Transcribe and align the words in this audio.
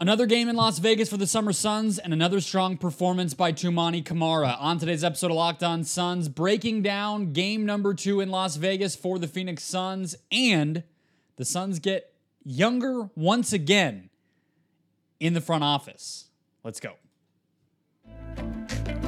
Another 0.00 0.26
game 0.26 0.48
in 0.48 0.54
Las 0.54 0.78
Vegas 0.78 1.08
for 1.08 1.16
the 1.16 1.26
Summer 1.26 1.52
Suns 1.52 1.98
and 1.98 2.12
another 2.12 2.40
strong 2.40 2.76
performance 2.76 3.34
by 3.34 3.50
Toumani 3.50 4.04
Camara. 4.04 4.56
On 4.60 4.78
today's 4.78 5.02
episode 5.02 5.32
of 5.32 5.36
Locked 5.36 5.64
On 5.64 5.82
Suns, 5.82 6.28
breaking 6.28 6.82
down 6.82 7.32
game 7.32 7.66
number 7.66 7.92
two 7.94 8.20
in 8.20 8.30
Las 8.30 8.54
Vegas 8.54 8.94
for 8.94 9.18
the 9.18 9.26
Phoenix 9.26 9.64
Suns, 9.64 10.14
and 10.30 10.84
the 11.34 11.44
Suns 11.44 11.80
get 11.80 12.14
younger 12.44 13.10
once 13.16 13.52
again 13.52 14.08
in 15.18 15.34
the 15.34 15.40
front 15.40 15.64
office. 15.64 16.26
Let's 16.62 16.78
go. 16.78 16.92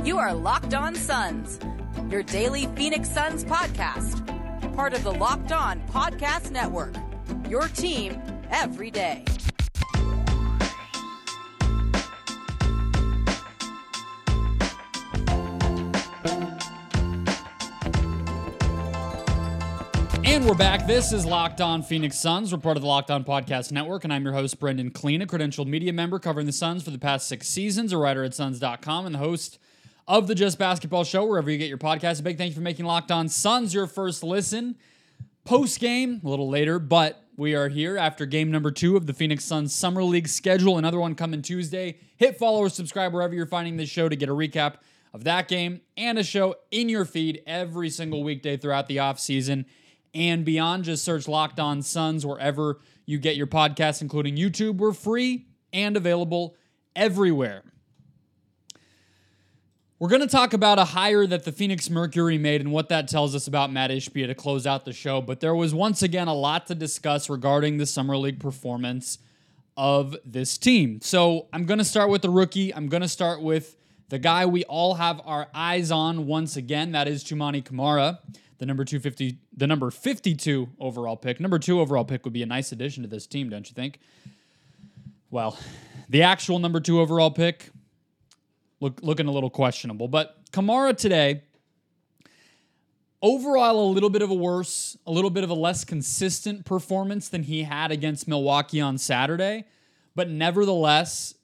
You 0.05 0.19
are 0.19 0.35
Locked 0.35 0.75
On 0.75 0.97
Suns, 0.97 1.61
your 2.11 2.25
daily 2.25 2.67
Phoenix 2.75 3.09
Suns 3.09 3.45
podcast, 3.45 4.27
part 4.75 4.93
of 4.95 5.05
the 5.05 5.13
Locked 5.13 5.53
On 5.53 5.81
Podcast 5.87 6.51
Network. 6.51 6.97
Your 7.49 7.69
team 7.69 8.21
every 8.51 8.91
day. 8.91 9.25
And 20.31 20.47
we're 20.47 20.55
back. 20.55 20.87
This 20.87 21.13
is 21.13 21.27
Locked 21.27 21.61
On 21.61 21.83
Phoenix 21.83 22.17
Suns. 22.17 22.53
We're 22.53 22.61
part 22.61 22.77
of 22.77 22.83
the 22.83 22.87
Locked 22.89 23.11
On 23.11 23.25
Podcast 23.25 23.73
Network, 23.73 24.05
and 24.05 24.13
I'm 24.13 24.23
your 24.23 24.33
host, 24.33 24.61
Brendon 24.61 24.93
Kleen, 24.93 25.21
a 25.21 25.27
credentialed 25.27 25.67
media 25.67 25.93
member 25.93 26.21
covering 26.21 26.47
the 26.47 26.53
Suns 26.53 26.85
for 26.85 26.93
the 26.93 27.01
past 27.01 27.27
six 27.27 27.49
seasons, 27.49 27.93
a 27.93 27.99
writer 27.99 28.23
at 28.23 28.33
Suns.com, 28.33 29.07
and 29.07 29.17
the 29.17 29.19
host 29.19 29.59
of 30.07 30.29
the 30.29 30.37
Just 30.37 30.57
Basketball 30.57 31.03
Show, 31.03 31.27
wherever 31.27 31.51
you 31.51 31.59
get 31.59 31.69
your 31.69 31.79
podcast. 31.79 32.21
A 32.21 32.23
big 32.23 32.39
thank 32.39 32.51
you 32.51 32.55
for 32.55 32.61
making 32.61 32.87
Locked 32.87 33.11
On 33.11 33.29
Suns 33.29 33.75
your 33.75 33.89
first 33.89 34.23
listen. 34.23 34.77
Post 35.45 35.81
game, 35.81 36.21
a 36.25 36.29
little 36.29 36.49
later, 36.49 36.79
but 36.79 37.25
we 37.37 37.57
are 37.57 37.69
here 37.69 37.99
after 37.99 38.25
game 38.25 38.53
number 38.53 38.71
two 38.71 38.97
of 38.97 39.09
the 39.09 39.13
Phoenix 39.13 39.43
Suns 39.43 39.75
Summer 39.75 40.05
League 40.05 40.29
schedule. 40.29 40.79
Another 40.79 41.01
one 41.01 41.17
coming 41.17 41.43
Tuesday. 41.43 41.99
Hit 42.19 42.39
follow 42.39 42.61
or 42.61 42.69
subscribe 42.69 43.13
wherever 43.13 43.35
you're 43.35 43.47
finding 43.47 43.79
this 43.79 43.91
show 43.91 44.09
to 44.09 44.15
get 44.15 44.29
a 44.29 44.33
recap 44.33 44.77
of 45.13 45.25
that 45.25 45.49
game 45.49 45.81
and 45.97 46.21
a 46.21 46.23
show 46.23 46.55
in 46.71 46.89
your 46.89 47.05
feed 47.05 47.43
every 47.49 47.91
single 47.91 48.23
weekday 48.23 48.57
throughout 48.57 48.87
the 48.87 48.99
offseason 48.99 49.65
and 50.15 50.45
beyond. 50.45 50.85
Just 50.85 51.05
search 51.05 51.29
Locked 51.29 51.61
On 51.61 51.83
Suns 51.83 52.25
wherever 52.27 52.81
you 53.07 53.19
get 53.19 53.37
your 53.37 53.47
podcasts, 53.47 54.03
including 54.03 54.37
YouTube. 54.37 54.77
We're 54.77 54.93
free 54.93 55.47
and 55.73 55.97
available 55.97 56.57
everywhere. 56.95 57.63
We're 59.99 60.09
going 60.09 60.23
to 60.23 60.29
talk 60.29 60.55
about 60.55 60.79
a 60.79 60.85
hire 60.87 61.27
that 61.27 61.45
the 61.45 61.53
Phoenix 61.53 61.91
Mercury 61.91 62.39
made 62.39 62.63
and 62.63 62.73
what 62.73 62.89
that 62.89 63.07
tells 63.07 63.35
us 63.35 63.47
about 63.47 63.71
Mat 63.71 63.91
Ishbia 63.91 64.29
to 64.29 64.35
close 64.35 64.67
out 64.67 64.87
the 64.87 64.95
show. 64.95 65.21
But 65.21 65.41
there 65.41 65.55
was 65.55 65.75
once 65.75 66.03
again 66.03 66.27
a 66.27 66.35
lot 66.35 66.69
to 66.69 66.75
discuss 66.75 67.29
regarding 67.29 67.77
the 67.77 67.85
Summer 67.85 68.17
League 68.17 68.41
performance 68.41 69.19
of 69.77 70.17
this 70.25 70.57
team. 70.57 71.01
So 71.03 71.49
I'm 71.53 71.67
going 71.67 71.79
to 71.79 71.85
start 71.85 72.09
with 72.09 72.23
the 72.23 72.31
rookie. 72.31 72.75
I'm 72.75 72.89
going 72.89 73.03
to 73.03 73.09
start 73.09 73.43
with 73.43 73.77
the 74.09 74.19
guy 74.19 74.47
we 74.47 74.65
all 74.65 74.95
have 74.95 75.21
our 75.25 75.49
eyes 75.55 75.91
on 75.91 76.27
once 76.27 76.57
again. 76.57 76.93
That 76.93 77.07
is 77.07 77.23
Toumani 77.23 77.63
Camara, 77.63 78.21
the 78.61 78.67
number 78.67 78.85
250, 78.85 79.39
the 79.57 79.67
number 79.67 79.91
52 79.91 80.69
overall 80.79 81.17
pick. 81.17 81.41
Number 81.41 81.59
two 81.59 81.81
overall 81.81 82.05
pick 82.05 82.25
would 82.25 82.35
be 82.35 82.43
a 82.43 82.47
nice 82.47 82.73
addition 82.73 83.03
to 83.03 83.09
this 83.09 83.27
team, 83.27 83.49
don't 83.49 83.67
you 83.67 83.75
think? 83.75 83.99
Well, 85.31 85.59
the 86.11 86.23
actual 86.23 86.59
number 86.59 86.79
two 86.79 87.01
overall 87.01 87.31
pick 87.31 87.71
look 88.81 89.01
looking 89.03 89.27
a 89.27 89.31
little 89.31 89.49
questionable. 89.49 90.09
But 90.09 90.37
Camara 90.53 90.93
today, 90.93 91.43
overall, 93.23 93.83
a 93.83 93.89
little 93.91 94.11
bit 94.11 94.21
of 94.21 94.31
a 94.31 94.35
worse, 94.35 94.95
a 95.07 95.11
little 95.11 95.31
bit 95.31 95.43
of 95.43 95.49
a 95.49 95.55
less 95.55 95.83
consistent 95.83 96.67
performance 96.67 97.31
than 97.31 97.45
he 97.45 97.63
had 97.63 97.91
against 97.91 98.29
Milwaukee 98.29 98.81
on 98.81 98.99
Saturday, 98.99 99.65
but 100.15 100.29
nevertheless 100.29 101.35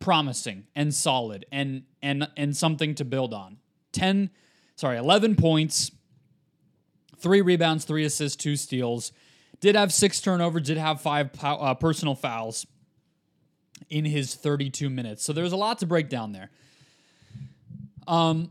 promising 0.00 0.66
and 0.74 0.92
solid 0.92 1.46
and 1.52 1.84
and 2.02 2.28
and 2.36 2.56
something 2.56 2.96
to 2.96 3.04
build 3.04 3.32
on. 3.32 3.58
10 3.92 4.30
sorry, 4.76 4.98
11 4.98 5.36
points, 5.36 5.90
3 7.18 7.40
rebounds, 7.40 7.84
3 7.84 8.04
assists, 8.04 8.36
2 8.42 8.56
steals. 8.56 9.12
Did 9.60 9.74
have 9.74 9.92
6 9.92 10.20
turnovers, 10.20 10.62
did 10.62 10.76
have 10.76 11.00
5 11.00 11.30
uh, 11.42 11.74
personal 11.74 12.14
fouls 12.14 12.66
in 13.88 14.04
his 14.04 14.34
32 14.34 14.90
minutes. 14.90 15.22
So 15.24 15.32
there's 15.32 15.52
a 15.52 15.56
lot 15.56 15.78
to 15.78 15.86
break 15.86 16.08
down 16.08 16.32
there. 16.32 16.50
Um, 18.06 18.50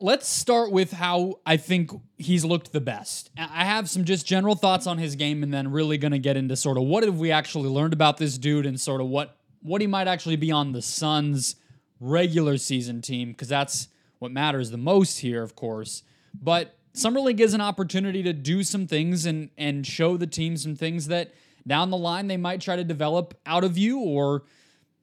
let's 0.00 0.26
start 0.26 0.72
with 0.72 0.92
how 0.92 1.40
I 1.44 1.56
think 1.56 1.90
he's 2.16 2.44
looked 2.44 2.72
the 2.72 2.80
best. 2.80 3.30
I 3.36 3.64
have 3.64 3.88
some 3.88 4.04
just 4.04 4.26
general 4.26 4.54
thoughts 4.54 4.86
on 4.86 4.98
his 4.98 5.14
game, 5.16 5.42
and 5.42 5.52
then 5.52 5.70
really 5.70 5.98
going 5.98 6.12
to 6.12 6.18
get 6.18 6.36
into 6.36 6.56
sort 6.56 6.78
of 6.78 6.84
what 6.84 7.04
have 7.04 7.18
we 7.18 7.30
actually 7.30 7.68
learned 7.68 7.92
about 7.92 8.16
this 8.16 8.38
dude, 8.38 8.66
and 8.66 8.80
sort 8.80 9.00
of 9.00 9.08
what 9.08 9.36
what 9.62 9.80
he 9.80 9.86
might 9.86 10.08
actually 10.08 10.36
be 10.36 10.50
on 10.50 10.72
the 10.72 10.80
Suns' 10.80 11.56
regular 12.00 12.56
season 12.56 13.02
team, 13.02 13.32
because 13.32 13.48
that's 13.48 13.88
what 14.18 14.32
matters 14.32 14.70
the 14.70 14.78
most 14.78 15.18
here, 15.18 15.42
of 15.42 15.54
course. 15.54 16.02
But 16.34 16.74
Summer 17.00 17.20
League 17.20 17.40
is 17.40 17.54
an 17.54 17.60
opportunity 17.60 18.22
to 18.22 18.32
do 18.32 18.62
some 18.62 18.86
things 18.86 19.24
and 19.24 19.50
and 19.56 19.86
show 19.86 20.16
the 20.16 20.26
team 20.26 20.56
some 20.56 20.76
things 20.76 21.08
that 21.08 21.32
down 21.66 21.90
the 21.90 21.96
line 21.96 22.26
they 22.26 22.36
might 22.36 22.60
try 22.60 22.76
to 22.76 22.84
develop 22.84 23.34
out 23.46 23.64
of 23.64 23.78
you 23.78 23.98
or 23.98 24.42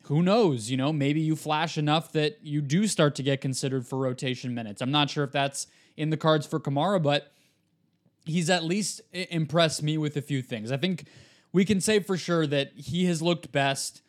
who 0.03 0.21
knows, 0.21 0.71
you 0.71 0.77
know, 0.77 0.93
maybe 0.93 1.19
you 1.19 1.35
flash 1.35 1.77
enough 1.77 2.13
that 2.13 2.37
you 2.41 2.61
do 2.61 2.87
start 2.87 3.15
to 3.15 3.23
get 3.23 3.41
considered 3.41 3.85
for 3.85 3.97
rotation 3.97 4.53
minutes. 4.53 4.81
I'm 4.81 4.91
not 4.91 5.09
sure 5.09 5.23
if 5.23 5.31
that's 5.31 5.67
in 5.97 6.11
the 6.11 6.17
cards 6.17 6.45
for 6.45 6.59
Camara, 6.59 6.99
but 6.99 7.33
he's 8.25 8.49
at 8.49 8.63
least 8.63 9.01
impressed 9.11 9.83
me 9.83 9.97
with 9.97 10.15
a 10.15 10.21
few 10.21 10.41
things. 10.41 10.71
I 10.71 10.77
think 10.77 11.05
we 11.51 11.65
can 11.65 11.81
say 11.81 11.99
for 11.99 12.15
sure 12.15 12.47
that 12.47 12.71
he 12.75 13.05
has 13.05 13.21
looked 13.21 13.51
best 13.51 14.01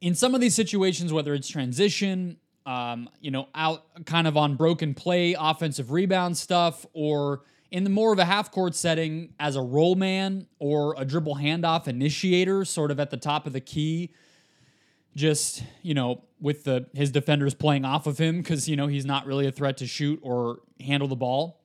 in 0.00 0.14
some 0.14 0.34
of 0.34 0.40
these 0.40 0.54
situations, 0.54 1.12
whether 1.12 1.32
it's 1.32 1.48
transition, 1.48 2.36
um, 2.66 3.08
you 3.20 3.30
know, 3.30 3.48
out 3.54 3.84
kind 4.04 4.26
of 4.26 4.36
on 4.36 4.56
broken 4.56 4.92
play, 4.92 5.34
offensive 5.38 5.90
rebound 5.90 6.36
stuff, 6.36 6.84
or 6.92 7.42
in 7.70 7.84
the 7.84 7.90
more 7.90 8.12
of 8.12 8.18
a 8.18 8.24
half 8.24 8.50
court 8.50 8.74
setting 8.74 9.32
as 9.40 9.56
a 9.56 9.62
roll 9.62 9.94
man 9.94 10.46
or 10.58 10.94
a 10.98 11.04
dribble 11.04 11.36
handoff 11.36 11.88
initiator, 11.88 12.64
sort 12.64 12.90
of 12.90 13.00
at 13.00 13.10
the 13.10 13.16
top 13.16 13.46
of 13.46 13.52
the 13.52 13.60
key 13.60 14.10
just 15.16 15.64
you 15.82 15.94
know 15.94 16.22
with 16.40 16.64
the 16.64 16.86
his 16.94 17.10
defenders 17.10 17.54
playing 17.54 17.84
off 17.84 18.06
of 18.06 18.18
him 18.18 18.36
because 18.36 18.68
you 18.68 18.76
know 18.76 18.86
he's 18.86 19.06
not 19.06 19.26
really 19.26 19.46
a 19.46 19.50
threat 19.50 19.78
to 19.78 19.86
shoot 19.86 20.20
or 20.22 20.60
handle 20.80 21.08
the 21.08 21.16
ball. 21.16 21.60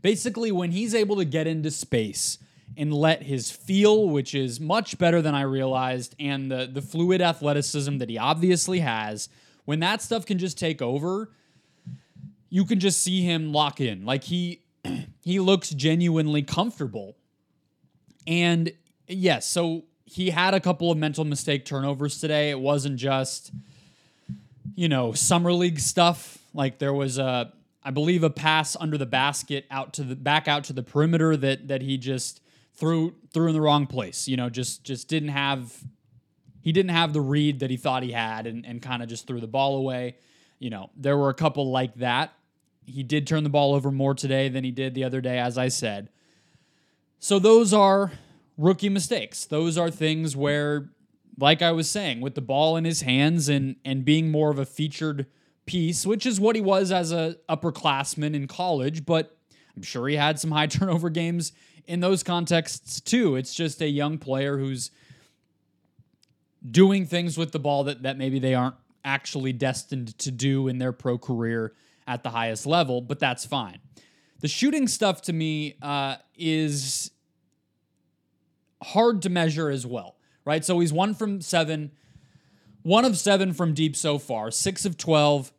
Basically, 0.00 0.50
when 0.50 0.70
he's 0.72 0.94
able 0.94 1.16
to 1.16 1.24
get 1.24 1.46
into 1.46 1.70
space 1.70 2.38
and 2.76 2.92
let 2.92 3.22
his 3.22 3.50
feel, 3.50 4.08
which 4.08 4.34
is 4.34 4.60
much 4.60 4.96
better 4.96 5.20
than 5.20 5.34
I 5.34 5.42
realized, 5.42 6.16
and 6.18 6.50
the 6.50 6.68
the 6.72 6.82
fluid 6.82 7.20
athleticism 7.20 7.98
that 7.98 8.08
he 8.08 8.16
obviously 8.16 8.80
has, 8.80 9.28
when 9.68 9.80
that 9.80 10.00
stuff 10.00 10.24
can 10.24 10.38
just 10.38 10.56
take 10.56 10.80
over, 10.80 11.30
you 12.48 12.64
can 12.64 12.80
just 12.80 13.02
see 13.02 13.20
him 13.20 13.52
lock 13.52 13.82
in. 13.82 14.06
Like 14.06 14.24
he 14.24 14.62
he 15.22 15.40
looks 15.40 15.68
genuinely 15.68 16.42
comfortable. 16.42 17.18
And 18.26 18.72
yes, 19.06 19.46
so 19.46 19.84
he 20.06 20.30
had 20.30 20.54
a 20.54 20.60
couple 20.60 20.90
of 20.90 20.96
mental 20.96 21.26
mistake 21.26 21.66
turnovers 21.66 22.18
today. 22.18 22.48
It 22.48 22.58
wasn't 22.58 22.96
just, 22.96 23.52
you 24.74 24.88
know, 24.88 25.12
summer 25.12 25.52
league 25.52 25.80
stuff. 25.80 26.38
Like 26.54 26.78
there 26.78 26.94
was 26.94 27.18
a, 27.18 27.52
I 27.82 27.90
believe, 27.90 28.22
a 28.22 28.30
pass 28.30 28.74
under 28.74 28.96
the 28.96 29.04
basket 29.04 29.66
out 29.70 29.92
to 29.92 30.02
the 30.02 30.16
back 30.16 30.48
out 30.48 30.64
to 30.64 30.72
the 30.72 30.82
perimeter 30.82 31.36
that 31.36 31.68
that 31.68 31.82
he 31.82 31.98
just 31.98 32.40
threw 32.72 33.16
threw 33.34 33.48
in 33.48 33.52
the 33.52 33.60
wrong 33.60 33.86
place. 33.86 34.28
You 34.28 34.38
know, 34.38 34.48
just 34.48 34.82
just 34.82 35.08
didn't 35.08 35.28
have 35.28 35.74
he 36.68 36.72
didn't 36.72 36.90
have 36.90 37.14
the 37.14 37.20
read 37.22 37.60
that 37.60 37.70
he 37.70 37.78
thought 37.78 38.02
he 38.02 38.12
had 38.12 38.46
and, 38.46 38.66
and 38.66 38.82
kind 38.82 39.02
of 39.02 39.08
just 39.08 39.26
threw 39.26 39.40
the 39.40 39.46
ball 39.46 39.76
away. 39.76 40.16
You 40.58 40.68
know, 40.68 40.90
there 40.94 41.16
were 41.16 41.30
a 41.30 41.34
couple 41.34 41.70
like 41.70 41.94
that. 41.94 42.34
He 42.84 43.02
did 43.02 43.26
turn 43.26 43.42
the 43.42 43.48
ball 43.48 43.74
over 43.74 43.90
more 43.90 44.12
today 44.12 44.50
than 44.50 44.64
he 44.64 44.70
did 44.70 44.94
the 44.94 45.02
other 45.02 45.22
day, 45.22 45.38
as 45.38 45.56
I 45.56 45.68
said. 45.68 46.10
So 47.20 47.38
those 47.38 47.72
are 47.72 48.12
rookie 48.58 48.90
mistakes. 48.90 49.46
Those 49.46 49.78
are 49.78 49.90
things 49.90 50.36
where, 50.36 50.90
like 51.38 51.62
I 51.62 51.72
was 51.72 51.88
saying, 51.88 52.20
with 52.20 52.34
the 52.34 52.42
ball 52.42 52.76
in 52.76 52.84
his 52.84 53.00
hands 53.00 53.48
and 53.48 53.76
and 53.82 54.04
being 54.04 54.30
more 54.30 54.50
of 54.50 54.58
a 54.58 54.66
featured 54.66 55.24
piece, 55.64 56.04
which 56.04 56.26
is 56.26 56.38
what 56.38 56.54
he 56.54 56.60
was 56.60 56.92
as 56.92 57.12
a 57.12 57.36
upperclassman 57.48 58.34
in 58.34 58.46
college, 58.46 59.06
but 59.06 59.38
I'm 59.74 59.80
sure 59.82 60.06
he 60.06 60.16
had 60.16 60.38
some 60.38 60.50
high 60.50 60.66
turnover 60.76 61.08
games 61.08 61.52
in 61.86 62.00
those 62.00 62.22
contexts 62.22 63.00
too. 63.00 63.36
It's 63.36 63.54
just 63.54 63.80
a 63.80 63.88
young 63.88 64.18
player 64.18 64.58
who's 64.58 64.90
doing 66.68 67.06
things 67.06 67.38
with 67.38 67.52
the 67.52 67.58
ball 67.58 67.84
that, 67.84 68.02
that 68.02 68.16
maybe 68.18 68.38
they 68.38 68.54
aren't 68.54 68.76
actually 69.04 69.52
destined 69.52 70.18
to 70.18 70.30
do 70.30 70.68
in 70.68 70.78
their 70.78 70.92
pro 70.92 71.18
career 71.18 71.72
at 72.06 72.22
the 72.22 72.30
highest 72.30 72.66
level, 72.66 73.00
but 73.00 73.18
that's 73.18 73.44
fine. 73.44 73.78
The 74.40 74.48
shooting 74.48 74.88
stuff 74.88 75.22
to 75.22 75.32
me 75.32 75.76
uh, 75.82 76.16
is 76.36 77.10
hard 78.82 79.22
to 79.22 79.30
measure 79.30 79.68
as 79.68 79.86
well, 79.86 80.16
right? 80.44 80.64
So 80.64 80.78
he's 80.80 80.92
one 80.92 81.14
from 81.14 81.40
seven, 81.40 81.92
one 82.82 83.04
of 83.04 83.18
seven 83.18 83.52
from 83.52 83.74
deep 83.74 83.96
so 83.96 84.18
far, 84.18 84.50
six 84.50 84.84
of 84.84 84.96
12 84.96 85.52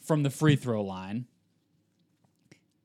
from 0.00 0.22
the 0.22 0.30
free 0.30 0.56
throw 0.56 0.82
line. 0.82 1.26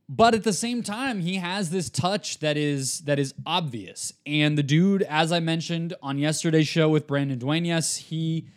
But 0.09 0.35
at 0.35 0.44
the 0.44 0.53
same 0.53 0.83
time, 0.83 1.21
he 1.21 1.35
has 1.35 1.69
this 1.69 1.89
touch 1.89 2.39
that 2.39 2.57
is 2.57 3.00
that 3.01 3.19
is 3.19 3.33
obvious. 3.45 4.13
And 4.25 4.57
the 4.57 4.63
dude, 4.63 5.01
as 5.03 5.31
I 5.31 5.39
mentioned 5.39 5.94
on 6.03 6.17
yesterday's 6.17 6.67
show 6.67 6.89
with 6.89 7.07
Brandon 7.07 7.39
Duenas, 7.39 7.95
he 7.95 8.47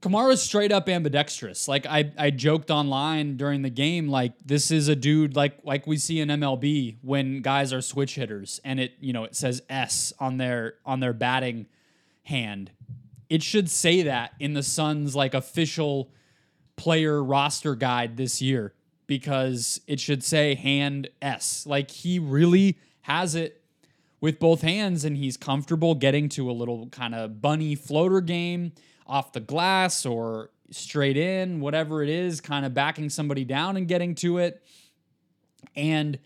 Camara's 0.00 0.40
straight 0.40 0.72
up 0.72 0.88
ambidextrous. 0.88 1.68
Like 1.68 1.84
I, 1.84 2.12
I 2.16 2.30
joked 2.30 2.70
online 2.70 3.36
during 3.36 3.62
the 3.62 3.70
game, 3.70 4.08
like 4.08 4.32
this 4.44 4.70
is 4.70 4.88
a 4.88 4.96
dude 4.96 5.36
like 5.36 5.58
like 5.64 5.86
we 5.86 5.96
see 5.98 6.20
in 6.20 6.28
MLB 6.28 6.96
when 7.02 7.42
guys 7.42 7.72
are 7.72 7.82
switch 7.82 8.14
hitters 8.14 8.60
and 8.64 8.78
it 8.80 8.92
you 9.00 9.12
know 9.12 9.24
it 9.24 9.36
says 9.36 9.62
S 9.68 10.12
on 10.18 10.38
their 10.38 10.74
on 10.86 11.00
their 11.00 11.12
batting 11.12 11.66
hand. 12.22 12.70
It 13.28 13.42
should 13.42 13.68
say 13.68 14.02
that 14.02 14.32
in 14.40 14.54
the 14.54 14.62
Suns 14.62 15.14
like 15.14 15.34
official 15.34 16.10
player 16.76 17.22
roster 17.22 17.74
guide 17.74 18.16
this 18.16 18.40
year 18.40 18.72
because 19.08 19.80
it 19.88 19.98
should 19.98 20.22
say 20.22 20.54
hand 20.54 21.08
S. 21.20 21.66
Like 21.66 21.90
he 21.90 22.20
really 22.20 22.78
has 23.02 23.34
it 23.34 23.60
with 24.20 24.38
both 24.38 24.60
hands 24.60 25.04
and 25.04 25.16
he's 25.16 25.36
comfortable 25.36 25.96
getting 25.96 26.28
to 26.28 26.48
a 26.48 26.52
little 26.52 26.86
kind 26.90 27.14
of 27.14 27.40
bunny 27.40 27.74
floater 27.74 28.20
game 28.20 28.72
off 29.06 29.32
the 29.32 29.40
glass 29.40 30.06
or 30.06 30.50
straight 30.70 31.16
in, 31.16 31.60
whatever 31.60 32.02
it 32.02 32.10
is, 32.10 32.40
kind 32.40 32.66
of 32.66 32.74
backing 32.74 33.08
somebody 33.08 33.44
down 33.44 33.76
and 33.76 33.88
getting 33.88 34.14
to 34.14 34.38
it. 34.38 34.62
And 35.74 36.18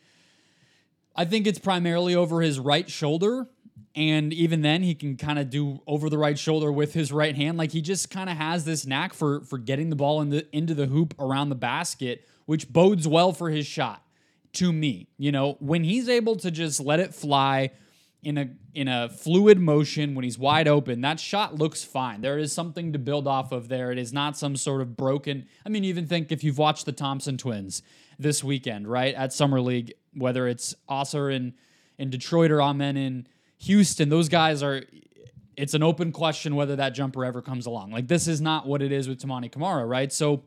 I 1.15 1.25
think 1.25 1.47
it's 1.47 1.61
primarily 1.61 2.17
over 2.17 2.43
his 2.43 2.59
right 2.59 2.91
shoulder. 2.91 3.47
And 3.95 4.33
even 4.33 4.63
then, 4.63 4.83
he 4.83 4.95
can 4.95 5.17
kind 5.17 5.39
of 5.39 5.51
do 5.51 5.83
over 5.87 6.09
the 6.09 6.19
right 6.19 6.39
shoulder 6.39 6.73
with 6.73 6.95
his 6.95 7.13
right 7.13 7.37
hand. 7.37 7.59
Like 7.59 7.73
he 7.73 7.83
just 7.83 8.11
kind 8.11 8.31
of 8.31 8.37
has 8.37 8.65
this 8.65 8.87
knack 8.87 9.13
for 9.13 9.43
for 9.43 9.59
getting 9.59 9.91
the 9.91 9.97
ball 9.97 10.21
in 10.23 10.31
the, 10.31 10.57
into 10.57 10.75
the 10.75 10.87
hoop 10.87 11.15
around 11.19 11.51
the 11.51 11.55
basket, 11.55 12.27
which 12.47 12.73
bodes 12.73 13.07
well 13.07 13.33
for 13.33 13.51
his 13.51 13.67
shot. 13.67 14.03
To 14.55 14.73
me, 14.73 15.09
you 15.17 15.33
know, 15.33 15.57
when 15.61 15.83
he's 15.83 16.09
able 16.09 16.37
to 16.37 16.51
just 16.51 16.79
let 16.79 17.01
it 17.01 17.15
fly, 17.15 17.71
in 18.23 18.39
a 18.39 18.49
in 18.75 18.89
a 18.89 19.09
fluid 19.09 19.59
motion 19.59 20.15
when 20.15 20.23
he's 20.23 20.39
wide 20.39 20.69
open, 20.69 21.01
that 21.01 21.19
shot 21.21 21.57
looks 21.57 21.85
fine. 21.85 22.21
There 22.21 22.39
is 22.39 22.53
something 22.53 22.93
to 22.93 22.99
build 22.99 23.27
off 23.27 23.53
of 23.53 23.69
there. 23.69 23.91
It 23.93 23.99
is 23.99 24.13
not 24.13 24.37
some 24.37 24.57
sort 24.57 24.81
of 24.81 24.97
broken. 24.97 25.47
I 25.67 25.69
mean, 25.69 25.85
even 25.85 26.07
think 26.07 26.31
if 26.31 26.43
you've 26.45 26.59
watched 26.59 26.87
the 26.87 26.93
Thompson 26.93 27.37
twins 27.37 27.83
this 28.19 28.43
weekend, 28.43 28.89
right 28.89 29.15
at 29.15 29.33
Summer 29.33 29.61
League, 29.61 29.93
whether 30.15 30.47
it's 30.47 30.75
Ausar 30.89 31.35
in 31.35 31.55
in 31.99 32.11
Detroit 32.11 32.51
or 32.51 32.63
Amen 32.63 32.97
in 32.97 33.27
Houston, 33.63 34.09
those 34.09 34.29
guys 34.29 34.63
are. 34.63 34.83
It's 35.57 35.75
an 35.75 35.83
open 35.83 36.13
question 36.13 36.57
whether 36.57 36.77
that 36.77 36.91
jumper 36.91 37.25
ever 37.25 37.43
comes 37.43 37.67
along. 37.67 37.91
Like 37.91 38.09
this 38.09 38.27
is 38.27 38.41
not 38.41 38.67
what 38.67 38.83
it 38.83 38.91
is 38.91 39.09
with 39.09 39.21
Toumani 39.21 39.53
Camara, 39.53 39.85
right? 39.85 40.13
So 40.13 40.45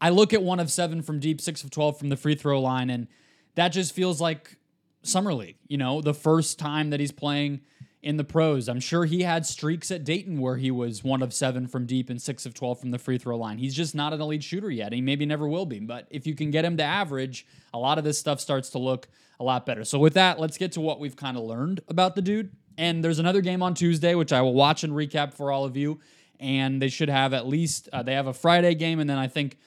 I 0.00 0.10
look 0.10 0.32
at 0.32 0.42
one 0.42 0.60
of 0.60 0.70
seven 0.70 1.02
from 1.02 1.20
deep, 1.20 1.40
six 1.40 1.62
of 1.62 1.70
twelve 1.70 1.98
from 1.98 2.08
the 2.08 2.16
free 2.16 2.34
throw 2.34 2.60
line, 2.60 2.90
and 2.90 3.06
that 3.54 3.68
just 3.68 3.94
feels 3.94 4.20
like 4.20 4.56
summer 5.02 5.32
league. 5.32 5.56
You 5.68 5.78
know, 5.78 6.00
the 6.02 6.12
first 6.14 6.58
time 6.58 6.90
that 6.90 7.00
he's 7.00 7.12
playing 7.12 7.60
in 8.02 8.16
the 8.16 8.24
pros. 8.24 8.68
I'm 8.68 8.80
sure 8.80 9.04
he 9.04 9.22
had 9.22 9.46
streaks 9.46 9.90
at 9.90 10.04
Dayton 10.04 10.40
where 10.40 10.56
he 10.56 10.70
was 10.70 11.02
one 11.02 11.22
of 11.22 11.32
seven 11.32 11.66
from 11.66 11.86
deep 11.86 12.10
and 12.10 12.20
six 12.20 12.46
of 12.46 12.54
12 12.54 12.80
from 12.80 12.90
the 12.90 12.98
free 12.98 13.18
throw 13.18 13.36
line. 13.36 13.58
He's 13.58 13.74
just 13.74 13.94
not 13.94 14.12
an 14.12 14.20
elite 14.20 14.44
shooter 14.44 14.70
yet. 14.70 14.92
He 14.92 15.00
maybe 15.00 15.26
never 15.26 15.48
will 15.48 15.66
be. 15.66 15.80
But 15.80 16.06
if 16.10 16.26
you 16.26 16.34
can 16.34 16.50
get 16.50 16.64
him 16.64 16.76
to 16.76 16.82
average, 16.82 17.46
a 17.74 17.78
lot 17.78 17.98
of 17.98 18.04
this 18.04 18.18
stuff 18.18 18.40
starts 18.40 18.70
to 18.70 18.78
look 18.78 19.08
a 19.40 19.44
lot 19.44 19.66
better. 19.66 19.84
So, 19.84 19.98
with 19.98 20.14
that, 20.14 20.38
let's 20.38 20.56
get 20.56 20.72
to 20.72 20.80
what 20.80 21.00
we've 21.00 21.16
kind 21.16 21.36
of 21.36 21.42
learned 21.42 21.80
about 21.88 22.14
the 22.14 22.22
dude. 22.22 22.52
And 22.78 23.02
there's 23.02 23.18
another 23.18 23.40
game 23.40 23.62
on 23.62 23.74
Tuesday, 23.74 24.14
which 24.14 24.32
I 24.32 24.42
will 24.42 24.54
watch 24.54 24.84
and 24.84 24.92
recap 24.92 25.34
for 25.34 25.50
all 25.50 25.64
of 25.64 25.76
you. 25.76 26.00
And 26.38 26.80
they 26.80 26.88
should 26.88 27.08
have 27.08 27.32
at 27.32 27.46
least, 27.46 27.88
uh, 27.92 28.02
they 28.02 28.14
have 28.14 28.26
a 28.26 28.34
Friday 28.34 28.74
game, 28.74 29.00
and 29.00 29.08
then 29.08 29.18
I 29.18 29.26
think 29.26 29.58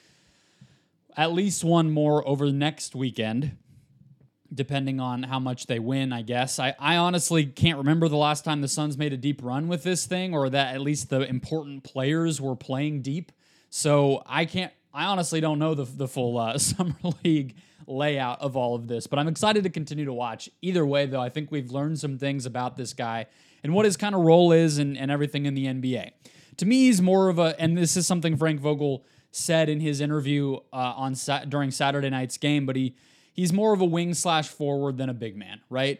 at 1.16 1.32
least 1.32 1.64
one 1.64 1.90
more 1.90 2.26
over 2.26 2.46
the 2.46 2.52
next 2.52 2.94
weekend 2.94 3.56
depending 4.52 5.00
on 5.00 5.22
how 5.22 5.38
much 5.38 5.66
they 5.66 5.78
win, 5.78 6.12
I 6.12 6.22
guess. 6.22 6.58
I, 6.58 6.74
I 6.78 6.96
honestly 6.96 7.46
can't 7.46 7.78
remember 7.78 8.08
the 8.08 8.16
last 8.16 8.44
time 8.44 8.60
the 8.60 8.68
Suns 8.68 8.98
made 8.98 9.12
a 9.12 9.16
deep 9.16 9.40
run 9.42 9.68
with 9.68 9.82
this 9.82 10.06
thing 10.06 10.34
or 10.34 10.50
that 10.50 10.74
at 10.74 10.80
least 10.80 11.10
the 11.10 11.20
important 11.20 11.84
players 11.84 12.40
were 12.40 12.56
playing 12.56 13.02
deep. 13.02 13.32
So 13.70 14.22
I 14.26 14.44
can't, 14.44 14.72
I 14.92 15.04
honestly 15.04 15.40
don't 15.40 15.58
know 15.58 15.74
the, 15.74 15.84
the 15.84 16.08
full 16.08 16.38
uh, 16.38 16.58
Summer 16.58 16.96
League 17.24 17.54
layout 17.86 18.40
of 18.40 18.56
all 18.56 18.74
of 18.74 18.88
this, 18.88 19.06
but 19.06 19.18
I'm 19.18 19.28
excited 19.28 19.64
to 19.64 19.70
continue 19.70 20.04
to 20.04 20.12
watch. 20.12 20.48
Either 20.62 20.84
way, 20.84 21.06
though, 21.06 21.20
I 21.20 21.28
think 21.28 21.50
we've 21.50 21.70
learned 21.70 21.98
some 21.98 22.18
things 22.18 22.46
about 22.46 22.76
this 22.76 22.92
guy 22.92 23.26
and 23.62 23.72
what 23.74 23.84
his 23.84 23.96
kind 23.96 24.14
of 24.14 24.22
role 24.22 24.52
is 24.52 24.78
and, 24.78 24.96
and 24.96 25.10
everything 25.10 25.46
in 25.46 25.54
the 25.54 25.66
NBA. 25.66 26.10
To 26.56 26.66
me, 26.66 26.86
he's 26.86 27.00
more 27.00 27.28
of 27.28 27.38
a, 27.38 27.58
and 27.60 27.78
this 27.78 27.96
is 27.96 28.06
something 28.06 28.36
Frank 28.36 28.60
Vogel 28.60 29.04
said 29.32 29.68
in 29.68 29.80
his 29.80 30.00
interview 30.00 30.56
uh, 30.72 30.94
on 30.96 31.14
during 31.48 31.70
Saturday 31.70 32.10
night's 32.10 32.36
game, 32.36 32.66
but 32.66 32.76
he 32.76 32.96
he's 33.40 33.52
more 33.54 33.72
of 33.72 33.80
a 33.80 33.84
wing 33.86 34.12
slash 34.12 34.48
forward 34.48 34.98
than 34.98 35.08
a 35.08 35.14
big 35.14 35.34
man, 35.34 35.60
right? 35.70 35.98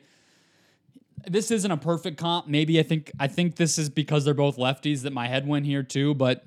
This 1.26 1.50
isn't 1.50 1.70
a 1.70 1.76
perfect 1.78 2.18
comp. 2.18 2.46
Maybe 2.46 2.78
I 2.78 2.82
think 2.82 3.10
I 3.18 3.28
think 3.28 3.56
this 3.56 3.78
is 3.78 3.88
because 3.88 4.24
they're 4.24 4.34
both 4.34 4.56
lefties 4.58 5.02
that 5.02 5.12
my 5.12 5.26
head 5.26 5.46
went 5.46 5.64
here 5.64 5.82
too, 5.82 6.14
but 6.14 6.44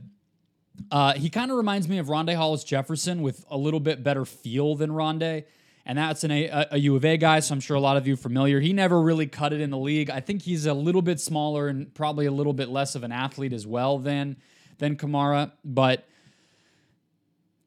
uh, 0.91 1.13
he 1.13 1.29
kind 1.29 1.49
of 1.49 1.57
reminds 1.57 1.87
me 1.87 1.97
of 1.97 2.07
Rondae 2.07 2.35
Hollis-Jefferson 2.35 3.23
with 3.23 3.43
a 3.49 3.57
little 3.57 3.79
bit 3.79 4.03
better 4.03 4.25
feel 4.25 4.75
than 4.75 4.91
Rondé. 4.91 5.45
And 5.85 5.97
that's 5.97 6.23
an, 6.23 6.31
a, 6.31 6.67
a 6.71 6.77
U 6.77 6.95
of 6.95 7.03
A 7.05 7.17
guy, 7.17 7.39
so 7.41 7.53
I'm 7.53 7.59
sure 7.59 7.75
a 7.75 7.79
lot 7.79 7.97
of 7.97 8.07
you 8.07 8.15
familiar. 8.15 8.59
He 8.59 8.71
never 8.71 9.01
really 9.01 9.27
cut 9.27 9.51
it 9.51 9.61
in 9.61 9.69
the 9.69 9.77
league. 9.77 10.09
I 10.09 10.19
think 10.19 10.43
he's 10.43 10.65
a 10.65 10.73
little 10.73 11.01
bit 11.01 11.19
smaller 11.19 11.67
and 11.67 11.93
probably 11.93 12.25
a 12.25 12.31
little 12.31 12.53
bit 12.53 12.69
less 12.69 12.95
of 12.95 13.03
an 13.03 13.11
athlete 13.11 13.53
as 13.53 13.65
well 13.67 13.97
than 13.97 14.37
than 14.77 14.95
Camara, 14.95 15.53
but 15.65 16.07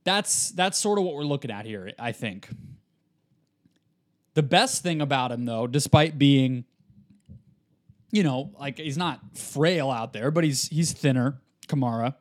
that's 0.05 0.51
that's 0.53 0.79
sort 0.79 0.99
of 0.99 1.05
what 1.05 1.15
we're 1.15 1.25
looking 1.25 1.51
at 1.51 1.67
here, 1.67 1.93
I 1.99 2.13
think. 2.13 2.49
The 4.37 4.43
best 4.43 4.83
thing 4.83 5.01
about 5.01 5.33
him, 5.33 5.47
though, 5.47 5.67
despite 5.67 6.19
being, 6.19 6.67
you 8.11 8.23
know, 8.23 8.51
like 8.61 8.77
he's 8.77 8.99
not 8.99 9.19
frail 9.35 9.91
out 9.91 10.13
there, 10.13 10.31
but 10.31 10.45
he's 10.45 10.69
he's 10.69 10.93
thinner, 10.93 11.41
Camara, 11.69 12.15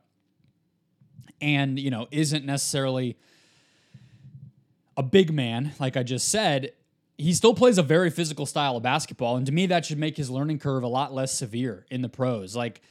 and 1.42 1.78
you 1.78 1.92
know 1.92 2.08
isn't 2.12 2.46
necessarily 2.46 3.18
a 4.96 5.04
big 5.04 5.34
man, 5.34 5.74
like 5.78 5.98
I 5.98 6.04
just 6.04 6.30
said. 6.30 6.72
He 7.18 7.34
still 7.34 7.54
plays 7.54 7.78
a 7.78 7.84
very 7.84 8.10
physical 8.10 8.46
style 8.46 8.78
of 8.78 8.84
basketball, 8.84 9.36
and 9.36 9.46
to 9.46 9.52
me, 9.52 9.66
that 9.66 9.86
should 9.86 10.00
make 10.00 10.16
his 10.16 10.30
learning 10.30 10.60
curve 10.60 10.84
a 10.84 10.88
lot 10.88 11.14
less 11.14 11.34
severe 11.34 11.86
in 11.92 12.02
the 12.02 12.08
pros. 12.08 12.56
Like 12.56 12.82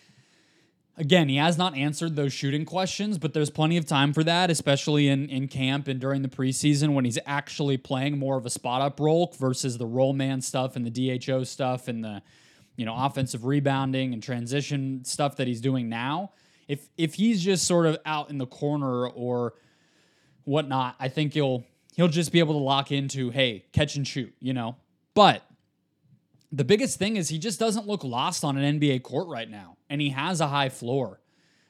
Again, 0.96 1.29
he 1.29 1.37
has 1.37 1.58
not 1.58 1.76
answered 1.76 2.14
those 2.14 2.32
shooting 2.32 2.64
questions, 2.64 3.19
but 3.19 3.35
there's 3.35 3.50
plenty 3.50 3.76
of 3.76 3.85
time 3.85 4.12
for 4.12 4.23
that, 4.23 4.49
especially 4.49 5.08
in, 5.08 5.29
in 5.29 5.49
camp 5.49 5.88
and 5.88 6.00
during 6.00 6.23
the 6.23 6.29
preseason 6.29 6.94
when 6.94 7.05
he's 7.05 7.19
actually 7.26 7.76
playing 7.76 8.17
more 8.17 8.37
of 8.37 8.46
a 8.46 8.50
spot 8.50 8.81
up 8.81 9.00
role 9.00 9.35
versus 9.38 9.76
the 9.76 9.87
roll 9.87 10.12
man 10.12 10.41
stuff 10.41 10.76
and 10.76 10.87
the 10.87 11.19
DHO 11.19 11.43
stuff 11.43 11.88
and 11.88 12.05
the 12.05 12.23
you 12.76 12.85
know 12.85 12.94
offensive 12.96 13.44
rebounding 13.44 14.12
and 14.12 14.23
transition 14.23 15.05
stuff 15.05 15.37
that 15.37 15.49
he's 15.49 15.61
doing 15.61 15.89
now. 15.89 16.31
If 16.69 16.89
if 16.96 17.15
he's 17.15 17.43
just 17.43 17.67
sort 17.67 17.86
of 17.86 17.98
out 18.06 18.31
in 18.31 18.39
the 18.39 18.46
corner 18.46 19.08
or 19.08 19.55
whatnot, 20.44 20.94
I 21.01 21.08
think 21.08 21.34
he'll 21.34 21.65
he'll 21.96 22.08
just 22.08 22.31
be 22.31 22.39
able 22.39 22.55
to 22.55 22.65
lock 22.65 22.93
into 22.93 23.31
hey 23.31 23.65
catch 23.72 23.96
and 23.96 24.06
shoot, 24.06 24.32
you 24.41 24.53
know. 24.53 24.77
But 25.15 25.43
the 26.53 26.65
biggest 26.65 26.98
thing 27.01 27.17
is 27.17 27.29
he 27.29 27.39
just 27.39 27.58
doesn't 27.58 27.89
look 27.89 28.05
lost 28.05 28.44
on 28.44 28.56
an 28.56 28.81
NBA 28.81 29.03
court 29.03 29.29
right 29.29 29.51
now, 29.51 29.77
and 29.88 30.00
he 30.00 30.10
has 30.10 30.41
a 30.41 30.48
high 30.48 30.69
floor. 30.69 31.20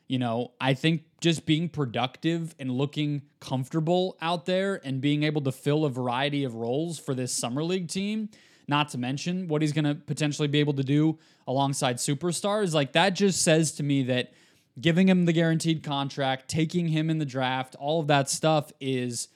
You 0.06 0.18
know, 0.18 0.52
I 0.60 0.74
think 0.74 1.04
just 1.20 1.46
being 1.46 1.68
productive 1.68 2.54
and 2.58 2.70
looking 2.70 3.22
comfortable 3.40 4.16
out 4.20 4.44
there 4.44 4.80
and 4.84 5.00
being 5.00 5.22
able 5.22 5.40
to 5.42 5.52
fill 5.52 5.84
a 5.84 5.90
variety 5.90 6.44
of 6.44 6.54
roles 6.54 6.98
for 6.98 7.14
this 7.14 7.32
summer 7.32 7.64
league 7.64 7.88
team, 7.88 8.28
not 8.68 8.90
to 8.90 8.98
mention 8.98 9.48
what 9.48 9.62
he's 9.62 9.72
going 9.72 9.84
to 9.86 9.94
potentially 9.94 10.48
be 10.48 10.60
able 10.60 10.74
to 10.74 10.84
do 10.84 11.18
alongside 11.46 11.96
superstars, 11.96 12.74
like 12.74 12.92
that 12.92 13.10
just 13.10 13.42
says 13.42 13.72
to 13.72 13.82
me 13.82 14.02
that 14.04 14.32
giving 14.80 15.08
him 15.08 15.24
the 15.24 15.32
guaranteed 15.32 15.82
contract, 15.82 16.48
taking 16.48 16.88
him 16.88 17.08
in 17.08 17.18
the 17.18 17.24
draft, 17.24 17.74
all 17.78 18.00
of 18.00 18.06
that 18.08 18.28
stuff 18.28 18.72
is 18.80 19.28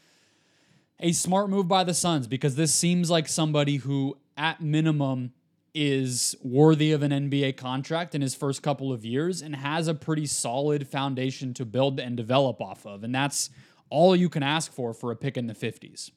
a 1.00 1.12
smart 1.12 1.48
move 1.48 1.68
by 1.68 1.84
the 1.84 1.94
Suns 1.94 2.26
because 2.26 2.56
this 2.56 2.74
seems 2.74 3.10
like 3.10 3.28
somebody 3.28 3.76
who, 3.76 4.18
at 4.36 4.60
minimum, 4.60 5.32
is 5.80 6.34
worthy 6.42 6.90
of 6.90 7.04
an 7.04 7.12
NBA 7.12 7.56
contract 7.56 8.16
in 8.16 8.20
his 8.20 8.34
first 8.34 8.64
couple 8.64 8.92
of 8.92 9.04
years 9.04 9.40
and 9.40 9.54
has 9.54 9.86
a 9.86 9.94
pretty 9.94 10.26
solid 10.26 10.88
foundation 10.88 11.54
to 11.54 11.64
build 11.64 12.00
and 12.00 12.16
develop 12.16 12.60
off 12.60 12.84
of. 12.84 13.04
And 13.04 13.14
that's 13.14 13.50
all 13.88 14.16
you 14.16 14.28
can 14.28 14.42
ask 14.42 14.72
for 14.72 14.92
for 14.92 15.12
a 15.12 15.16
pick 15.16 15.36
in 15.36 15.46
the 15.46 15.54
50s. 15.54 16.10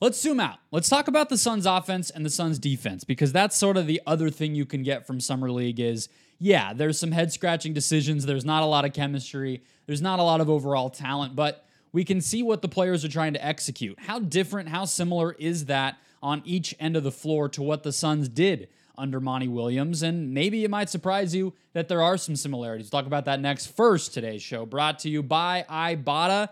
Let's 0.00 0.18
zoom 0.18 0.40
out. 0.40 0.60
Let's 0.70 0.88
talk 0.88 1.08
about 1.08 1.28
the 1.28 1.36
Suns 1.36 1.66
offense 1.66 2.08
and 2.08 2.24
the 2.24 2.30
Suns 2.30 2.58
defense 2.58 3.04
because 3.04 3.32
that's 3.32 3.54
sort 3.54 3.76
of 3.76 3.86
the 3.86 4.00
other 4.06 4.30
thing 4.30 4.54
you 4.54 4.64
can 4.64 4.82
get 4.82 5.06
from 5.06 5.20
summer 5.20 5.50
league 5.50 5.78
is 5.78 6.08
yeah, 6.38 6.72
there's 6.72 6.98
some 6.98 7.12
head 7.12 7.32
scratching 7.34 7.74
decisions, 7.74 8.24
there's 8.24 8.46
not 8.46 8.62
a 8.62 8.66
lot 8.66 8.86
of 8.86 8.94
chemistry, 8.94 9.62
there's 9.86 10.00
not 10.00 10.18
a 10.18 10.22
lot 10.22 10.40
of 10.40 10.48
overall 10.48 10.88
talent, 10.88 11.36
but 11.36 11.66
we 11.92 12.02
can 12.02 12.22
see 12.22 12.42
what 12.42 12.62
the 12.62 12.68
players 12.68 13.04
are 13.04 13.08
trying 13.08 13.34
to 13.34 13.44
execute. 13.44 14.00
How 14.00 14.18
different, 14.18 14.70
how 14.70 14.86
similar 14.86 15.32
is 15.32 15.66
that 15.66 15.98
on 16.22 16.42
each 16.44 16.74
end 16.78 16.96
of 16.96 17.02
the 17.02 17.12
floor 17.12 17.48
to 17.50 17.62
what 17.62 17.82
the 17.82 17.92
Suns 17.92 18.28
did 18.28 18.68
under 18.96 19.20
Monty 19.20 19.48
Williams. 19.48 20.02
And 20.02 20.32
maybe 20.32 20.64
it 20.64 20.70
might 20.70 20.88
surprise 20.88 21.34
you 21.34 21.54
that 21.72 21.88
there 21.88 22.02
are 22.02 22.16
some 22.16 22.36
similarities. 22.36 22.90
We'll 22.90 23.00
talk 23.00 23.06
about 23.06 23.24
that 23.24 23.40
next. 23.40 23.66
First, 23.66 24.14
today's 24.14 24.42
show 24.42 24.66
brought 24.66 25.00
to 25.00 25.10
you 25.10 25.22
by 25.22 25.64
Ibotta. 25.68 26.48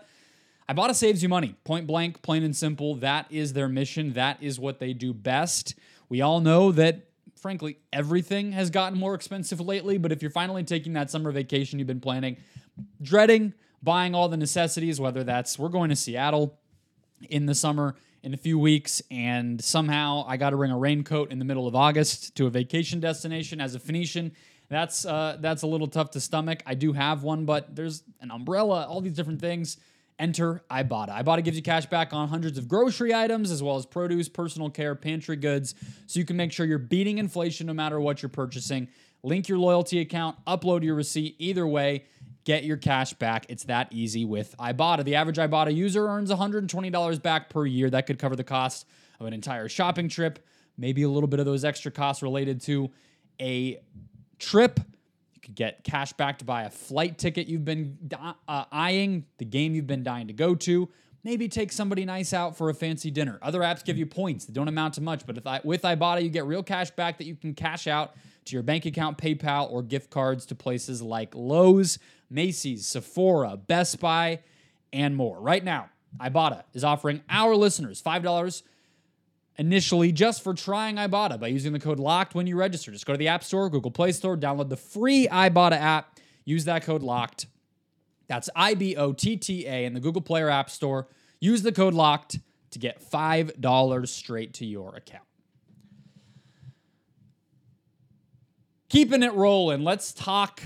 Ibotta 0.67 0.95
saves 0.95 1.21
you 1.23 1.29
money. 1.29 1.55
Point 1.63 1.87
blank, 1.87 2.21
plain 2.21 2.43
and 2.43 2.55
simple. 2.55 2.95
That 2.95 3.27
is 3.29 3.53
their 3.53 3.67
mission. 3.67 4.13
That 4.13 4.41
is 4.41 4.59
what 4.59 4.79
they 4.79 4.93
do 4.93 5.13
best. 5.13 5.75
We 6.09 6.21
all 6.21 6.41
know 6.41 6.71
that, 6.73 7.07
frankly, 7.37 7.77
everything 7.93 8.51
has 8.53 8.69
gotten 8.69 8.97
more 8.97 9.13
expensive 9.13 9.61
lately. 9.61 9.97
But 9.97 10.11
if 10.11 10.21
you're 10.21 10.31
finally 10.31 10.63
taking 10.63 10.93
that 10.93 11.11
summer 11.11 11.31
vacation 11.31 11.79
you've 11.79 11.87
been 11.87 12.01
planning, 12.01 12.37
dreading 13.01 13.53
buying 13.83 14.13
all 14.15 14.29
the 14.29 14.37
necessities, 14.37 14.99
whether 14.99 15.23
that's 15.23 15.57
we're 15.57 15.69
going 15.69 15.89
to 15.89 15.95
Seattle 15.95 16.59
in 17.29 17.45
the 17.45 17.55
summer 17.55 17.95
in 18.23 18.33
a 18.33 18.37
few 18.37 18.59
weeks, 18.59 19.01
and 19.09 19.63
somehow 19.63 20.23
I 20.27 20.37
got 20.37 20.51
to 20.51 20.57
bring 20.57 20.71
a 20.71 20.77
raincoat 20.77 21.31
in 21.31 21.39
the 21.39 21.45
middle 21.45 21.67
of 21.67 21.75
August 21.75 22.35
to 22.35 22.45
a 22.45 22.49
vacation 22.49 22.99
destination 22.99 23.59
as 23.59 23.75
a 23.75 23.79
Phoenician. 23.79 24.33
That's 24.69 25.05
uh, 25.05 25.37
that's 25.39 25.63
a 25.63 25.67
little 25.67 25.87
tough 25.87 26.11
to 26.11 26.21
stomach. 26.21 26.63
I 26.65 26.75
do 26.75 26.93
have 26.93 27.23
one, 27.23 27.45
but 27.45 27.75
there's 27.75 28.03
an 28.21 28.31
umbrella, 28.31 28.85
all 28.87 29.01
these 29.01 29.15
different 29.15 29.41
things. 29.41 29.77
Enter 30.19 30.63
Ibotta. 30.69 31.09
Ibotta 31.23 31.43
gives 31.43 31.57
you 31.57 31.63
cash 31.63 31.87
back 31.87 32.13
on 32.13 32.27
hundreds 32.27 32.59
of 32.59 32.67
grocery 32.67 33.11
items 33.11 33.49
as 33.49 33.63
well 33.63 33.75
as 33.75 33.87
produce, 33.87 34.29
personal 34.29 34.69
care, 34.69 34.93
pantry 34.93 35.35
goods, 35.35 35.73
so 36.05 36.19
you 36.19 36.25
can 36.25 36.37
make 36.37 36.51
sure 36.51 36.65
you're 36.65 36.77
beating 36.77 37.17
inflation 37.17 37.65
no 37.65 37.73
matter 37.73 37.99
what 37.99 38.21
you're 38.21 38.29
purchasing. 38.29 38.87
Link 39.23 39.49
your 39.49 39.57
loyalty 39.57 39.99
account, 39.99 40.37
upload 40.45 40.83
your 40.83 40.93
receipt. 40.93 41.35
Either 41.39 41.65
way, 41.65 42.05
get 42.43 42.63
your 42.63 42.77
cash 42.77 43.13
back. 43.13 43.45
It's 43.49 43.63
that 43.65 43.87
easy 43.91 44.25
with 44.25 44.55
Ibotta. 44.57 45.03
The 45.03 45.15
average 45.15 45.37
Ibotta 45.37 45.73
user 45.75 46.07
earns 46.07 46.31
$120 46.31 47.21
back 47.21 47.49
per 47.49 47.65
year. 47.65 47.89
That 47.89 48.07
could 48.07 48.19
cover 48.19 48.35
the 48.35 48.43
cost 48.43 48.87
of 49.19 49.27
an 49.27 49.33
entire 49.33 49.69
shopping 49.69 50.09
trip, 50.09 50.39
maybe 50.77 51.03
a 51.03 51.09
little 51.09 51.27
bit 51.27 51.39
of 51.39 51.45
those 51.45 51.63
extra 51.63 51.91
costs 51.91 52.23
related 52.23 52.61
to 52.61 52.89
a 53.39 53.79
trip 54.39 54.79
you 55.33 55.41
could 55.41 55.55
get 55.55 55.83
cash 55.83 56.13
back 56.13 56.39
to 56.39 56.45
buy 56.45 56.63
a 56.63 56.69
flight 56.69 57.17
ticket 57.17 57.47
you've 57.47 57.65
been 57.65 57.97
uh, 58.47 58.65
eyeing, 58.71 59.25
the 59.37 59.45
game 59.45 59.73
you've 59.73 59.87
been 59.87 60.03
dying 60.03 60.27
to 60.27 60.33
go 60.33 60.55
to. 60.55 60.89
Maybe 61.23 61.47
take 61.47 61.71
somebody 61.71 62.03
nice 62.03 62.33
out 62.33 62.57
for 62.57 62.69
a 62.69 62.73
fancy 62.73 63.11
dinner. 63.11 63.37
Other 63.43 63.59
apps 63.59 63.85
give 63.85 63.97
you 63.97 64.07
points 64.07 64.45
that 64.45 64.53
don't 64.53 64.67
amount 64.67 64.95
to 64.95 65.01
much, 65.01 65.25
but 65.27 65.63
with 65.63 65.83
Ibotta, 65.83 66.23
you 66.23 66.29
get 66.29 66.45
real 66.45 66.63
cash 66.63 66.89
back 66.91 67.19
that 67.19 67.25
you 67.25 67.35
can 67.35 67.53
cash 67.53 67.85
out 67.85 68.15
to 68.45 68.55
your 68.55 68.63
bank 68.63 68.85
account, 68.85 69.19
PayPal, 69.19 69.71
or 69.71 69.83
gift 69.83 70.09
cards 70.09 70.47
to 70.47 70.55
places 70.55 71.01
like 71.01 71.35
Lowe's, 71.35 71.99
Macy's, 72.31 72.87
Sephora, 72.87 73.57
Best 73.57 73.99
Buy, 73.99 74.39
and 74.93 75.15
more. 75.15 75.39
Right 75.39 75.63
now, 75.63 75.89
Ibotta 76.19 76.63
is 76.73 76.83
offering 76.83 77.21
our 77.29 77.55
listeners 77.55 78.01
$5 78.01 78.63
initially 79.57 80.11
just 80.11 80.43
for 80.43 80.53
trying 80.53 80.95
Ibotta 80.95 81.39
by 81.39 81.47
using 81.47 81.73
the 81.73 81.79
code 81.79 81.99
LOCKED 81.99 82.33
when 82.33 82.47
you 82.47 82.55
register. 82.55 82.91
Just 82.91 83.05
go 83.05 83.13
to 83.13 83.17
the 83.17 83.27
App 83.27 83.43
Store, 83.43 83.69
Google 83.69 83.91
Play 83.91 84.11
Store, 84.11 84.37
download 84.37 84.69
the 84.69 84.77
free 84.77 85.27
Ibotta 85.27 85.79
app, 85.79 86.19
use 86.45 86.65
that 86.65 86.83
code 86.83 87.03
LOCKED. 87.03 87.45
That's 88.27 88.49
I 88.55 88.75
B 88.75 88.95
O 88.95 89.13
T 89.13 89.35
T 89.35 89.67
A 89.67 89.85
in 89.85 89.93
the 89.93 89.99
Google 89.99 90.21
Play 90.21 90.41
or 90.41 90.49
App 90.49 90.69
Store. 90.69 91.07
Use 91.39 91.63
the 91.63 91.71
code 91.71 91.93
LOCKED 91.93 92.39
to 92.71 92.79
get 92.79 93.03
$5 93.11 94.07
straight 94.07 94.53
to 94.55 94.65
your 94.65 94.95
account. 94.95 95.25
Keeping 98.89 99.23
it 99.23 99.33
rolling, 99.33 99.83
let's 99.83 100.13
talk 100.13 100.61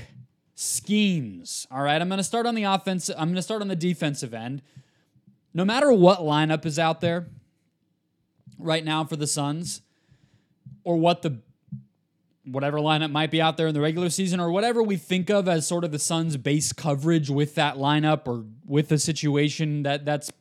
schemes. 0.55 1.67
All 1.69 1.81
right, 1.81 2.01
I'm 2.01 2.07
going 2.07 2.17
to 2.17 2.23
start 2.23 2.47
on 2.47 2.55
the 2.55 2.63
offense. 2.63 3.09
I'm 3.09 3.27
going 3.27 3.35
to 3.35 3.41
start 3.41 3.61
on 3.61 3.67
the 3.67 3.75
defensive 3.75 4.33
end. 4.33 4.61
No 5.53 5.63
matter 5.63 5.91
what 5.91 6.19
lineup 6.19 6.65
is 6.65 6.79
out 6.79 7.01
there, 7.01 7.27
right 8.57 8.83
now 8.83 9.03
for 9.03 9.15
the 9.15 9.27
Suns, 9.27 9.81
or 10.83 10.97
what 10.97 11.21
the 11.21 11.39
whatever 12.45 12.77
lineup 12.77 13.11
might 13.11 13.31
be 13.31 13.41
out 13.41 13.57
there 13.57 13.67
in 13.67 13.73
the 13.73 13.81
regular 13.81 14.09
season, 14.09 14.39
or 14.39 14.51
whatever 14.51 14.81
we 14.81 14.95
think 14.97 15.29
of 15.29 15.47
as 15.47 15.67
sort 15.67 15.83
of 15.83 15.91
the 15.91 15.99
Suns' 15.99 16.37
base 16.37 16.73
coverage 16.73 17.29
with 17.29 17.55
that 17.55 17.75
lineup 17.75 18.27
or 18.27 18.45
with 18.65 18.89
the 18.89 18.97
situation 18.97 19.83
that 19.83 20.05
that's 20.05 20.31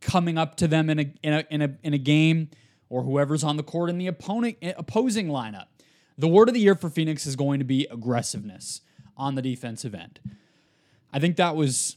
coming 0.00 0.38
up 0.38 0.56
to 0.56 0.68
them 0.68 0.90
in 0.90 0.98
a 0.98 1.14
in 1.22 1.32
a 1.32 1.44
in 1.50 1.62
a, 1.62 1.76
in 1.82 1.94
a 1.94 1.98
game, 1.98 2.48
or 2.88 3.02
whoever's 3.02 3.44
on 3.44 3.56
the 3.56 3.62
court 3.62 3.90
in 3.90 3.98
the 3.98 4.06
opponent 4.06 4.56
opposing 4.76 5.28
lineup. 5.28 5.66
The 6.16 6.28
word 6.28 6.48
of 6.48 6.54
the 6.54 6.60
year 6.60 6.76
for 6.76 6.88
Phoenix 6.88 7.26
is 7.26 7.34
going 7.34 7.58
to 7.58 7.64
be 7.64 7.88
aggressiveness 7.90 8.80
on 9.16 9.34
the 9.34 9.42
defensive 9.42 9.94
end. 9.94 10.20
I 11.12 11.18
think 11.20 11.36
that 11.36 11.56
was 11.56 11.96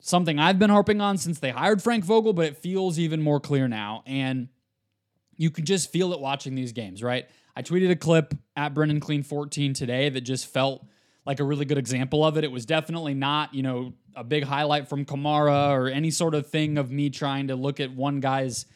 something 0.00 0.38
I've 0.38 0.58
been 0.58 0.70
harping 0.70 1.00
on 1.00 1.18
since 1.18 1.38
they 1.38 1.50
hired 1.50 1.82
Frank 1.82 2.04
Vogel, 2.04 2.32
but 2.32 2.46
it 2.46 2.56
feels 2.58 2.98
even 2.98 3.22
more 3.22 3.40
clear 3.40 3.68
now. 3.68 4.02
And 4.06 4.48
you 5.36 5.50
can 5.50 5.64
just 5.64 5.90
feel 5.90 6.12
it 6.12 6.20
watching 6.20 6.54
these 6.54 6.72
games, 6.72 7.02
right? 7.02 7.26
I 7.54 7.62
tweeted 7.62 7.90
a 7.90 7.96
clip 7.96 8.34
at 8.54 8.74
Brendon 8.74 9.00
Kleen 9.00 9.24
14 9.24 9.74
today 9.74 10.08
that 10.08 10.22
just 10.22 10.46
felt 10.46 10.86
like 11.26 11.40
a 11.40 11.44
really 11.44 11.64
good 11.64 11.78
example 11.78 12.24
of 12.24 12.36
it. 12.36 12.44
It 12.44 12.52
was 12.52 12.64
definitely 12.66 13.14
not, 13.14 13.52
you 13.52 13.62
know, 13.62 13.94
a 14.14 14.24
big 14.24 14.44
highlight 14.44 14.88
from 14.88 15.04
Camara 15.04 15.70
or 15.70 15.88
any 15.88 16.10
sort 16.10 16.34
of 16.34 16.46
thing 16.46 16.78
of 16.78 16.90
me 16.90 17.10
trying 17.10 17.48
to 17.48 17.56
look 17.56 17.80
at 17.80 17.92
one 17.92 18.20
guy's 18.20 18.66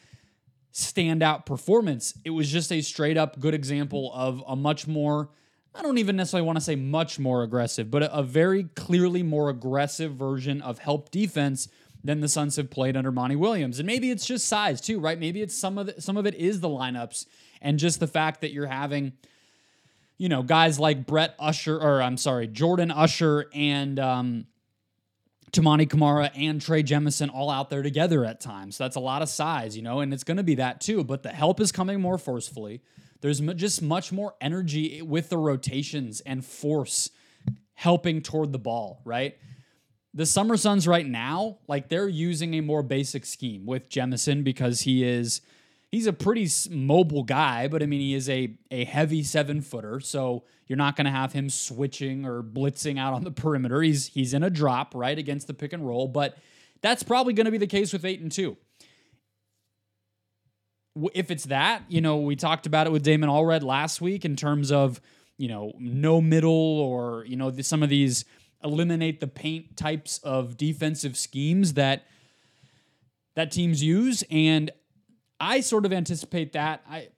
standout 0.73 1.47
performance. 1.47 2.15
It 2.25 2.31
was 2.31 2.51
just 2.51 2.73
a 2.73 2.81
straight 2.81 3.17
up 3.17 3.39
good 3.41 3.55
example 3.55 4.13
of 4.15 4.43
a 4.47 4.57
much 4.57 4.87
more, 4.87 5.31
I 5.75 5.83
don't 5.83 5.99
even 5.99 6.17
necessarily 6.17 6.47
want 6.47 6.57
to 6.57 6.65
say 6.65 6.77
much 6.77 7.19
more 7.19 7.43
aggressive, 7.43 7.91
but 7.91 8.03
a, 8.03 8.19
a 8.19 8.23
very 8.23 8.65
clearly 8.75 9.23
more 9.23 9.49
aggressive 9.51 10.15
version 10.15 10.61
of 10.63 10.79
help 10.81 11.11
defense 11.11 11.69
than 12.03 12.21
the 12.21 12.29
Suns 12.29 12.57
have 12.57 12.71
played 12.71 12.97
under 12.97 13.13
Monty 13.13 13.37
Williams. 13.37 13.79
And 13.79 13.87
maybe 13.87 14.11
it's 14.11 14.27
just 14.27 14.49
size 14.49 14.81
too, 14.81 14.99
right? 14.99 15.19
Maybe 15.19 15.43
it's 15.43 15.57
some 15.57 15.79
of 15.79 15.87
the, 15.87 16.01
some 16.01 16.17
of 16.17 16.27
it 16.27 16.35
is 16.35 16.61
the 16.61 16.69
lineups 16.69 17.27
and 17.61 17.79
just 17.79 18.01
the 18.01 18.07
fact 18.07 18.41
that 18.41 18.53
you're 18.53 18.67
having 18.67 19.13
you 20.19 20.29
know 20.29 20.43
guys 20.43 20.79
like 20.79 21.07
Brett 21.07 21.35
Usher 21.39 21.79
or 21.79 22.03
I'm 22.03 22.17
sorry, 22.17 22.47
Jordan 22.47 22.91
Usher 22.91 23.47
and 23.55 23.99
um 23.99 24.47
Toumani 25.53 25.89
Camara 25.89 26.31
and 26.35 26.61
Trey 26.61 26.83
Jemison 26.83 27.31
all 27.33 27.51
out 27.51 27.71
there 27.71 27.83
together 27.83 28.25
at 28.25 28.41
times. 28.41 28.77
So 28.77 28.85
that's 28.85 28.97
a 28.97 29.01
lot 29.01 29.23
of 29.23 29.29
size, 29.29 29.77
you 29.77 29.83
know, 29.83 30.01
and 30.01 30.15
it's 30.15 30.23
going 30.23 30.37
to 30.37 30.45
be 30.45 30.55
that 30.57 30.81
too. 30.81 31.03
But 31.03 31.23
the 31.25 31.31
help 31.31 31.59
is 31.61 31.73
coming 31.73 32.01
more 32.01 32.19
forcefully. 32.19 32.83
There's 33.21 33.41
just 33.41 33.83
much 33.83 34.13
more 34.13 34.35
energy 34.41 35.03
with 35.03 35.29
the 35.29 35.39
rotations 35.39 36.21
and 36.21 36.45
force 36.45 37.11
helping 37.75 38.23
toward 38.23 38.53
the 38.53 38.59
ball, 38.59 39.01
right? 39.05 39.37
the 40.13 40.27
Summer 40.27 40.57
Suns 40.57 40.89
right 40.89 41.07
now, 41.07 41.59
like 41.69 41.89
they're 41.89 42.09
using 42.09 42.55
a 42.55 42.61
more 42.61 42.83
basic 42.83 43.25
scheme 43.25 43.65
with 43.67 43.89
Jemison 43.89 44.43
because 44.43 44.81
he 44.81 45.05
is 45.05 45.41
he's 45.91 46.07
a 46.07 46.13
pretty 46.13 46.49
mobile 46.71 47.23
guy, 47.23 47.69
but 47.69 47.83
I 47.83 47.87
mean 47.87 48.01
he 48.01 48.15
is 48.15 48.29
a 48.29 48.57
a 48.71 48.85
heavy 48.85 49.23
seven 49.23 49.61
footer, 49.61 50.01
so 50.01 50.45
you're 50.67 50.77
not 50.77 50.97
going 50.97 51.05
to 51.05 51.11
have 51.11 51.33
him 51.33 51.49
switching 51.49 52.25
or 52.25 52.43
blitzing 52.43 52.99
out 52.99 53.15
on 53.15 53.25
the 53.25 53.31
perimeter. 53.31 53.83
He's 53.83 54.09
he's 54.09 54.35
in 54.35 54.43
a 54.43 54.51
drop 54.51 54.95
right 54.95 55.19
against 55.19 55.47
the 55.47 55.55
pick 55.55 55.73
and 55.73 55.87
roll, 55.87 56.09
but 56.09 56.37
that's 56.81 57.03
probably 57.03 57.33
going 57.33 57.45
to 57.45 57.53
be 57.53 57.59
the 57.59 57.67
case 57.67 57.93
with 57.93 58.05
Ayton 58.05 58.31
two. 58.31 58.57
If 61.15 61.31
it's 61.31 61.45
that, 61.45 61.83
you 61.89 62.01
know, 62.01 62.19
we 62.19 62.37
talked 62.37 62.67
about 62.67 62.87
it 62.87 62.91
with 62.91 63.03
Damon 63.03 63.29
Allred 63.29 63.63
last 63.63 64.01
week 64.01 64.25
in 64.25 64.37
terms 64.37 64.73
of 64.73 65.01
you 65.37 65.49
know 65.49 65.73
no 65.79 66.21
middle 66.21 66.51
or 66.51 67.25
you 67.27 67.37
know 67.37 67.51
some 67.61 67.83
of 67.83 67.89
these 67.89 68.25
eliminate 68.63 69.21
the 69.21 69.27
paint 69.27 69.77
types 69.77 70.19
of 70.19 70.57
defensive 70.59 71.17
schemes 71.17 71.73
that 71.75 72.07
that 73.35 73.51
teams 73.51 73.83
use 73.83 74.23
and 74.31 74.71
I 75.41 75.61
sort 75.61 75.87
of 75.87 75.93
anticipate 75.95 76.53
that 76.53 76.83
I 76.89 77.09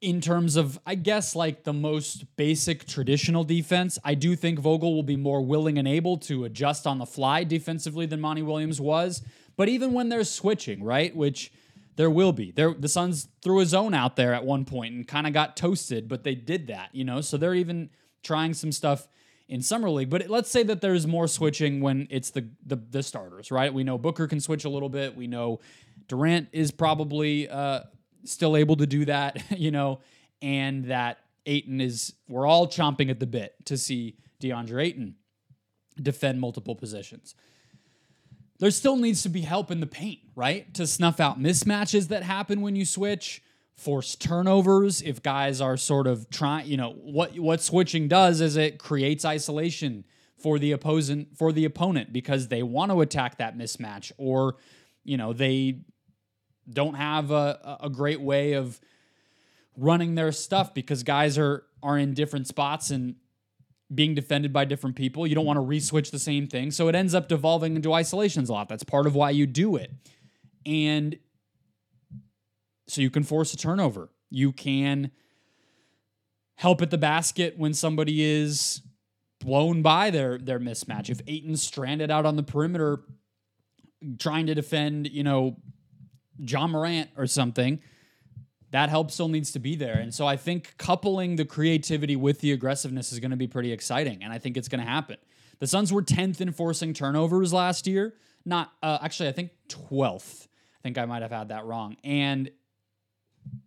in 0.00 0.20
terms 0.20 0.56
of 0.56 0.78
I 0.86 0.94
guess 0.94 1.34
like 1.34 1.64
the 1.64 1.72
most 1.72 2.36
basic 2.36 2.86
traditional 2.86 3.44
defense, 3.44 3.98
I 4.04 4.14
do 4.14 4.36
think 4.36 4.58
Vogel 4.58 4.94
will 4.94 5.02
be 5.02 5.16
more 5.16 5.42
willing 5.42 5.78
and 5.78 5.88
able 5.88 6.16
to 6.18 6.44
adjust 6.44 6.86
on 6.86 6.98
the 6.98 7.06
fly 7.06 7.44
defensively 7.44 8.06
than 8.06 8.20
Monty 8.20 8.42
Williams 8.42 8.80
was. 8.80 9.22
But 9.56 9.68
even 9.68 9.92
when 9.92 10.08
they're 10.08 10.24
switching, 10.24 10.82
right, 10.82 11.14
which 11.14 11.52
there 12.00 12.08
will 12.08 12.32
be. 12.32 12.50
There 12.50 12.72
the 12.72 12.88
Suns 12.88 13.28
threw 13.42 13.60
a 13.60 13.66
zone 13.66 13.92
out 13.92 14.16
there 14.16 14.32
at 14.32 14.42
one 14.42 14.64
point 14.64 14.94
and 14.94 15.06
kind 15.06 15.26
of 15.26 15.34
got 15.34 15.54
toasted, 15.54 16.08
but 16.08 16.24
they 16.24 16.34
did 16.34 16.68
that, 16.68 16.88
you 16.94 17.04
know. 17.04 17.20
So 17.20 17.36
they're 17.36 17.54
even 17.54 17.90
trying 18.22 18.54
some 18.54 18.72
stuff 18.72 19.06
in 19.50 19.60
summer 19.60 19.90
league. 19.90 20.08
But 20.08 20.30
let's 20.30 20.50
say 20.50 20.62
that 20.62 20.80
there's 20.80 21.06
more 21.06 21.28
switching 21.28 21.82
when 21.82 22.08
it's 22.08 22.30
the, 22.30 22.48
the 22.64 22.76
the, 22.76 23.02
starters, 23.02 23.50
right? 23.50 23.72
We 23.72 23.84
know 23.84 23.98
Booker 23.98 24.26
can 24.26 24.40
switch 24.40 24.64
a 24.64 24.70
little 24.70 24.88
bit. 24.88 25.14
We 25.14 25.26
know 25.26 25.60
Durant 26.08 26.48
is 26.52 26.70
probably 26.70 27.50
uh, 27.50 27.80
still 28.24 28.56
able 28.56 28.76
to 28.76 28.86
do 28.86 29.04
that, 29.04 29.42
you 29.58 29.70
know, 29.70 30.00
and 30.40 30.86
that 30.86 31.18
Ayton 31.44 31.82
is. 31.82 32.14
We're 32.30 32.46
all 32.46 32.66
chomping 32.66 33.10
at 33.10 33.20
the 33.20 33.26
bit 33.26 33.54
to 33.66 33.76
see 33.76 34.16
DeAndre 34.40 34.84
Ayton 34.86 35.16
defend 36.00 36.40
multiple 36.40 36.74
positions. 36.74 37.34
There 38.60 38.70
still 38.70 38.96
needs 38.96 39.22
to 39.22 39.28
be 39.28 39.40
help 39.40 39.70
in 39.70 39.80
the 39.80 39.86
paint, 39.86 40.20
right? 40.36 40.72
To 40.74 40.86
snuff 40.86 41.18
out 41.18 41.40
mismatches 41.40 42.08
that 42.08 42.22
happen 42.22 42.60
when 42.60 42.76
you 42.76 42.84
switch 42.84 43.42
force 43.80 44.14
turnovers 44.14 45.00
if 45.00 45.22
guys 45.22 45.58
are 45.62 45.74
sort 45.74 46.06
of 46.06 46.28
trying 46.28 46.66
you 46.66 46.76
know 46.76 46.90
what 46.90 47.38
what 47.38 47.62
switching 47.62 48.08
does 48.08 48.42
is 48.42 48.54
it 48.54 48.78
creates 48.78 49.24
isolation 49.24 50.04
for 50.36 50.58
the 50.58 50.72
opposing 50.72 51.26
for 51.34 51.50
the 51.50 51.64
opponent 51.64 52.12
because 52.12 52.48
they 52.48 52.62
want 52.62 52.92
to 52.92 53.00
attack 53.00 53.38
that 53.38 53.56
mismatch 53.56 54.12
or 54.18 54.56
you 55.02 55.16
know 55.16 55.32
they 55.32 55.80
don't 56.70 56.92
have 56.92 57.30
a, 57.30 57.78
a 57.80 57.88
great 57.88 58.20
way 58.20 58.52
of 58.52 58.78
running 59.78 60.14
their 60.14 60.30
stuff 60.30 60.74
because 60.74 61.02
guys 61.02 61.38
are 61.38 61.64
are 61.82 61.96
in 61.96 62.12
different 62.12 62.46
spots 62.46 62.90
and 62.90 63.14
being 63.92 64.14
defended 64.14 64.52
by 64.52 64.64
different 64.64 64.96
people. 64.96 65.26
You 65.26 65.34
don't 65.34 65.44
want 65.44 65.56
to 65.56 65.62
re-switch 65.62 66.10
the 66.10 66.18
same 66.18 66.46
thing. 66.46 66.70
So 66.70 66.88
it 66.88 66.94
ends 66.94 67.14
up 67.14 67.28
devolving 67.28 67.76
into 67.76 67.92
isolations 67.92 68.48
a 68.48 68.52
lot. 68.52 68.68
That's 68.68 68.84
part 68.84 69.06
of 69.06 69.14
why 69.14 69.30
you 69.30 69.46
do 69.46 69.76
it. 69.76 69.90
And 70.64 71.18
so 72.86 73.00
you 73.00 73.10
can 73.10 73.24
force 73.24 73.52
a 73.52 73.56
turnover. 73.56 74.10
You 74.30 74.52
can 74.52 75.10
help 76.56 76.82
at 76.82 76.90
the 76.90 76.98
basket 76.98 77.54
when 77.56 77.74
somebody 77.74 78.22
is 78.22 78.82
blown 79.40 79.80
by 79.80 80.10
their 80.10 80.38
their 80.38 80.60
mismatch. 80.60 81.08
If 81.08 81.20
Ayton's 81.26 81.62
stranded 81.62 82.10
out 82.10 82.26
on 82.26 82.36
the 82.36 82.42
perimeter 82.42 83.00
trying 84.18 84.46
to 84.46 84.54
defend, 84.54 85.08
you 85.08 85.24
know, 85.24 85.56
Ja 86.38 86.66
Morant 86.66 87.10
or 87.16 87.26
something, 87.26 87.80
that 88.70 88.88
help 88.88 89.10
still 89.10 89.28
needs 89.28 89.50
to 89.52 89.58
be 89.58 89.74
there. 89.74 89.96
And 89.96 90.14
so 90.14 90.26
I 90.26 90.36
think 90.36 90.74
coupling 90.78 91.36
the 91.36 91.44
creativity 91.44 92.16
with 92.16 92.40
the 92.40 92.52
aggressiveness 92.52 93.12
is 93.12 93.18
going 93.18 93.32
to 93.32 93.36
be 93.36 93.48
pretty 93.48 93.72
exciting. 93.72 94.22
And 94.22 94.32
I 94.32 94.38
think 94.38 94.56
it's 94.56 94.68
going 94.68 94.84
to 94.84 94.90
happen. 94.90 95.16
The 95.58 95.66
Suns 95.66 95.92
were 95.92 96.02
10th 96.02 96.40
in 96.40 96.52
forcing 96.52 96.94
turnovers 96.94 97.52
last 97.52 97.86
year. 97.86 98.14
Not, 98.44 98.72
uh, 98.82 98.98
actually, 99.02 99.28
I 99.28 99.32
think 99.32 99.50
12th. 99.68 100.46
I 100.46 100.82
think 100.82 100.98
I 100.98 101.04
might 101.04 101.22
have 101.22 101.32
had 101.32 101.48
that 101.48 101.66
wrong. 101.66 101.96
And 102.04 102.50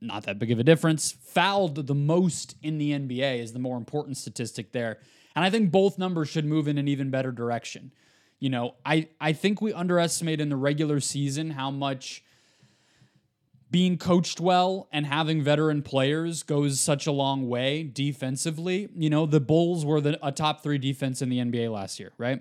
not 0.01 0.23
that 0.23 0.39
big 0.39 0.51
of 0.51 0.59
a 0.59 0.63
difference. 0.63 1.11
Fouled 1.11 1.87
the 1.87 1.95
most 1.95 2.55
in 2.61 2.77
the 2.77 2.91
NBA 2.91 3.39
is 3.39 3.53
the 3.53 3.59
more 3.59 3.77
important 3.77 4.17
statistic 4.17 4.71
there. 4.71 4.99
And 5.35 5.43
I 5.43 5.49
think 5.49 5.71
both 5.71 5.97
numbers 5.97 6.29
should 6.29 6.45
move 6.45 6.67
in 6.67 6.77
an 6.77 6.87
even 6.87 7.09
better 7.09 7.31
direction. 7.31 7.91
You 8.39 8.49
know, 8.49 8.75
I, 8.85 9.07
I 9.21 9.33
think 9.33 9.61
we 9.61 9.73
underestimate 9.73 10.41
in 10.41 10.49
the 10.49 10.55
regular 10.55 10.99
season 10.99 11.51
how 11.51 11.71
much 11.71 12.23
being 13.73 13.97
coached 13.97 14.39
well 14.39 14.87
and 14.91 15.03
having 15.07 15.41
veteran 15.41 15.81
players 15.81 16.43
goes 16.43 16.79
such 16.79 17.07
a 17.07 17.11
long 17.11 17.49
way 17.49 17.81
defensively. 17.81 18.87
You 18.93 19.09
know, 19.09 19.25
the 19.25 19.39
Bulls 19.39 19.83
were 19.83 19.99
the, 19.99 20.19
a 20.25 20.31
top 20.31 20.61
three 20.61 20.77
defense 20.77 21.23
in 21.23 21.29
the 21.29 21.39
NBA 21.39 21.71
last 21.71 21.99
year, 21.99 22.11
right? 22.19 22.39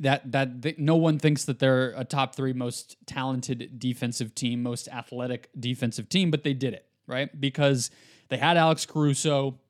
That 0.00 0.32
that 0.32 0.78
no 0.80 0.96
one 0.96 1.20
thinks 1.20 1.44
that 1.44 1.60
they're 1.60 1.94
a 1.96 2.04
top 2.04 2.34
three 2.34 2.52
most 2.52 2.96
talented 3.06 3.78
defensive 3.78 4.34
team, 4.34 4.60
most 4.60 4.88
athletic 4.88 5.50
defensive 5.58 6.08
team, 6.08 6.32
but 6.32 6.42
they 6.42 6.52
did 6.52 6.74
it 6.74 6.84
right 7.06 7.40
because 7.40 7.92
they 8.28 8.38
had 8.38 8.56
Alex 8.56 8.86
Caruso. 8.86 9.60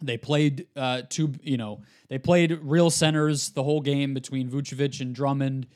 They 0.00 0.18
played 0.18 0.68
uh, 0.76 1.02
two, 1.08 1.32
you 1.42 1.56
know, 1.56 1.82
they 2.08 2.18
played 2.18 2.60
real 2.62 2.90
centers 2.90 3.50
the 3.50 3.64
whole 3.64 3.80
game 3.80 4.14
between 4.14 4.48
Vucevic 4.50 5.00
and 5.00 5.14
Drummond 5.14 5.66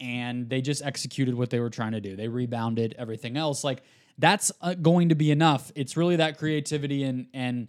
and 0.00 0.48
they 0.48 0.60
just 0.60 0.82
executed 0.82 1.34
what 1.34 1.50
they 1.50 1.60
were 1.60 1.70
trying 1.70 1.92
to 1.92 2.00
do. 2.00 2.16
They 2.16 2.28
rebounded 2.28 2.94
everything 2.98 3.36
else. 3.36 3.64
Like 3.64 3.82
that's 4.18 4.52
uh, 4.60 4.74
going 4.74 5.08
to 5.08 5.14
be 5.14 5.30
enough. 5.30 5.72
It's 5.74 5.96
really 5.96 6.16
that 6.16 6.38
creativity 6.38 7.04
and 7.04 7.26
and 7.32 7.68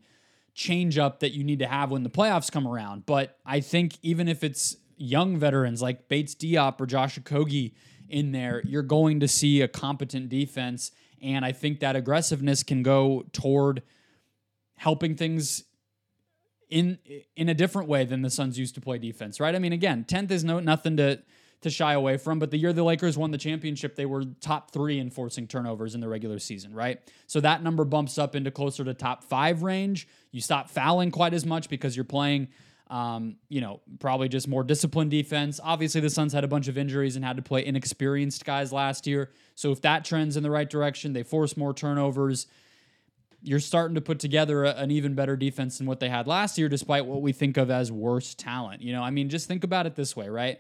change 0.54 0.98
up 0.98 1.20
that 1.20 1.34
you 1.34 1.44
need 1.44 1.60
to 1.60 1.68
have 1.68 1.92
when 1.92 2.02
the 2.02 2.10
playoffs 2.10 2.52
come 2.52 2.68
around. 2.68 3.06
But 3.06 3.38
I 3.46 3.60
think 3.60 3.98
even 4.02 4.28
if 4.28 4.44
it's 4.44 4.76
young 4.98 5.38
veterans 5.38 5.82
like 5.84 6.08
Bates 6.08 6.34
Diop 6.34 6.82
or 6.82 6.88
Josh 6.88 7.20
Okogie 7.20 7.74
in 8.10 8.32
there, 8.32 8.64
you're 8.66 8.82
going 8.82 9.20
to 9.20 9.28
see 9.28 9.62
a 9.62 9.68
competent 9.68 10.30
defense. 10.30 10.92
And 11.22 11.46
I 11.46 11.52
think 11.52 11.80
that 11.82 11.96
aggressiveness 11.96 12.64
can 12.64 12.82
go 12.82 13.26
toward 13.34 13.84
helping 14.78 15.16
things 15.16 15.64
in 16.70 16.98
in 17.36 17.50
a 17.50 17.54
different 17.54 17.88
way 17.88 18.04
than 18.04 18.22
the 18.22 18.30
Suns 18.30 18.60
used 18.60 18.76
to 18.76 18.82
play 18.82 18.98
defense, 18.98 19.40
right? 19.40 19.56
I 19.56 19.60
mean, 19.60 19.74
again, 19.74 20.06
10th 20.08 20.32
is 20.32 20.44
no 20.44 20.60
nothing 20.60 20.98
to 20.98 21.20
to 21.62 21.70
shy 21.70 21.94
away 21.94 22.18
from. 22.18 22.40
But 22.40 22.52
the 22.52 22.58
year 22.58 22.74
the 22.74 22.84
Lakers 22.84 23.18
won 23.18 23.32
the 23.32 23.38
championship, 23.38 23.96
they 23.96 24.06
were 24.06 24.24
top 24.42 24.72
three 24.72 25.00
in 25.00 25.10
forcing 25.10 25.48
turnovers 25.48 25.96
in 25.96 26.02
the 26.02 26.08
regular 26.08 26.40
season, 26.40 26.74
right? 26.74 27.00
So 27.26 27.42
that 27.42 27.64
number 27.64 27.84
bumps 27.84 28.18
up 28.18 28.36
into 28.36 28.52
closer 28.52 28.84
to 28.84 28.94
top 28.94 29.24
five 29.24 29.64
range. 29.64 30.08
You 30.32 30.42
stop 30.42 30.70
fouling 30.70 31.12
quite 31.12 31.34
as 31.34 31.46
much 31.46 31.70
because 31.70 31.96
you're 31.96 32.06
playing. 32.06 32.50
Um, 32.90 33.36
you 33.50 33.60
know, 33.60 33.82
probably 34.00 34.30
just 34.30 34.48
more 34.48 34.64
disciplined 34.64 35.12
defense. 35.12 35.60
Obviously, 35.62 36.00
the 36.00 36.10
Suns 36.10 36.32
had 36.32 36.46
a 36.46 36.48
bunch 36.48 36.70
of 36.70 36.78
injuries 36.78 37.18
and 37.18 37.26
had 37.26 37.36
to 37.36 37.44
play 37.44 37.66
inexperienced 37.66 38.46
guys 38.46 38.72
last 38.72 39.06
year. 39.06 39.32
So 39.56 39.74
if 39.74 39.82
that 39.82 40.06
trends 40.06 40.38
in 40.38 40.44
the 40.44 40.50
right 40.50 40.70
direction, 40.70 41.12
they 41.12 41.24
force 41.24 41.58
more 41.58 41.74
turnovers. 41.74 42.48
You're 43.42 43.60
starting 43.60 43.96
to 43.96 44.02
put 44.02 44.20
together 44.20 44.64
a, 44.64 44.70
an 44.70 44.92
even 44.92 45.16
better 45.16 45.36
defense 45.36 45.80
than 45.80 45.86
what 45.86 46.00
they 46.00 46.08
had 46.08 46.28
last 46.28 46.58
year, 46.58 46.70
despite 46.70 47.06
what 47.06 47.22
we 47.22 47.34
think 47.34 47.58
of 47.58 47.70
as 47.70 47.92
worse 47.92 48.34
talent. 48.34 48.82
You 48.82 48.94
know, 48.94 49.04
I 49.04 49.10
mean, 49.10 49.28
just 49.28 49.50
think 49.50 49.66
about 49.66 49.86
it 49.86 49.96
this 49.96 50.16
way, 50.16 50.30
right? 50.30 50.60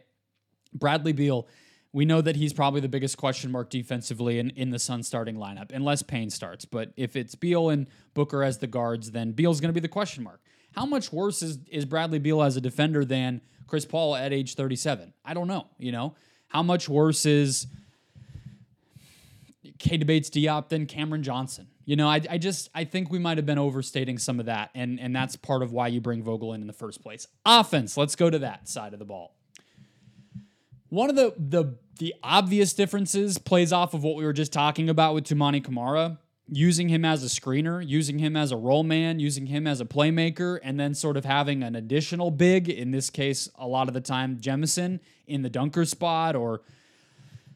Bradley 0.73 1.13
Beal, 1.13 1.47
we 1.93 2.05
know 2.05 2.21
that 2.21 2.35
he's 2.35 2.53
probably 2.53 2.81
the 2.81 2.89
biggest 2.89 3.17
question 3.17 3.51
mark 3.51 3.69
defensively 3.69 4.39
in, 4.39 4.51
in 4.51 4.69
the 4.69 4.79
Sun 4.79 5.03
starting 5.03 5.35
lineup, 5.35 5.71
unless 5.71 6.03
Payne 6.03 6.29
starts. 6.29 6.65
But 6.65 6.91
if 6.95 7.15
it's 7.15 7.35
Beal 7.35 7.69
and 7.69 7.87
Booker 8.13 8.43
as 8.43 8.57
the 8.59 8.67
guards, 8.67 9.11
then 9.11 9.31
Beal's 9.31 9.59
going 9.59 9.69
to 9.69 9.73
be 9.73 9.79
the 9.79 9.87
question 9.87 10.23
mark. 10.23 10.41
How 10.75 10.85
much 10.85 11.11
worse 11.11 11.41
is, 11.41 11.59
is 11.69 11.85
Bradley 11.85 12.19
Beal 12.19 12.43
as 12.43 12.57
a 12.57 12.61
defender 12.61 13.03
than 13.03 13.41
Chris 13.65 13.85
Paul 13.85 14.15
at 14.15 14.33
age 14.33 14.55
37? 14.55 15.13
I 15.25 15.33
don't 15.33 15.47
know. 15.47 15.67
You 15.79 15.91
know, 15.91 16.15
how 16.49 16.61
much 16.61 16.87
worse 16.87 17.25
is 17.25 17.67
Keita 19.79 20.05
Bates-Diop 20.05 20.69
than 20.69 20.85
Cameron 20.85 21.23
Johnson? 21.23 21.67
You 21.85 21.95
know, 21.95 22.09
I, 22.09 22.21
I 22.29 22.37
just 22.37 22.69
I 22.75 22.83
think 22.83 23.09
we 23.09 23.17
might 23.17 23.37
have 23.37 23.45
been 23.45 23.57
overstating 23.57 24.17
some 24.17 24.41
of 24.41 24.47
that, 24.47 24.71
and 24.75 24.99
and 24.99 25.15
that's 25.15 25.37
part 25.37 25.63
of 25.63 25.71
why 25.71 25.87
you 25.87 26.01
bring 26.01 26.21
Vogel 26.21 26.53
in 26.53 26.59
in 26.59 26.67
the 26.67 26.73
first 26.73 27.01
place. 27.01 27.27
Offense, 27.45 27.95
let's 27.95 28.17
go 28.17 28.29
to 28.29 28.39
that 28.39 28.67
side 28.67 28.91
of 28.91 28.99
the 28.99 29.05
ball. 29.05 29.36
One 30.89 31.09
of 31.09 31.15
the 31.15 31.33
the 31.37 31.77
the 31.99 32.13
obvious 32.23 32.73
differences 32.73 33.37
plays 33.37 33.73
off 33.73 33.93
of 33.93 34.03
what 34.03 34.15
we 34.15 34.23
were 34.23 34.33
just 34.33 34.53
talking 34.53 34.89
about 34.89 35.13
with 35.13 35.25
Toumani 35.25 35.63
Camara, 35.63 36.19
using 36.47 36.89
him 36.89 37.03
as 37.03 37.23
a 37.23 37.27
screener, 37.27 37.85
using 37.85 38.19
him 38.19 38.35
as 38.35 38.51
a 38.51 38.57
roll 38.57 38.83
man, 38.83 39.19
using 39.19 39.47
him 39.47 39.67
as 39.67 39.81
a 39.81 39.85
playmaker, 39.85 40.59
and 40.63 40.79
then 40.79 40.93
sort 40.93 41.17
of 41.17 41.25
having 41.25 41.63
an 41.63 41.75
additional 41.75 42.31
big, 42.31 42.69
in 42.69 42.91
this 42.91 43.09
case, 43.09 43.49
a 43.55 43.67
lot 43.67 43.87
of 43.87 43.93
the 43.93 44.01
time, 44.01 44.37
Jemison 44.37 44.99
in 45.25 45.41
the 45.41 45.49
dunker 45.49 45.85
spot 45.85 46.35
or 46.35 46.61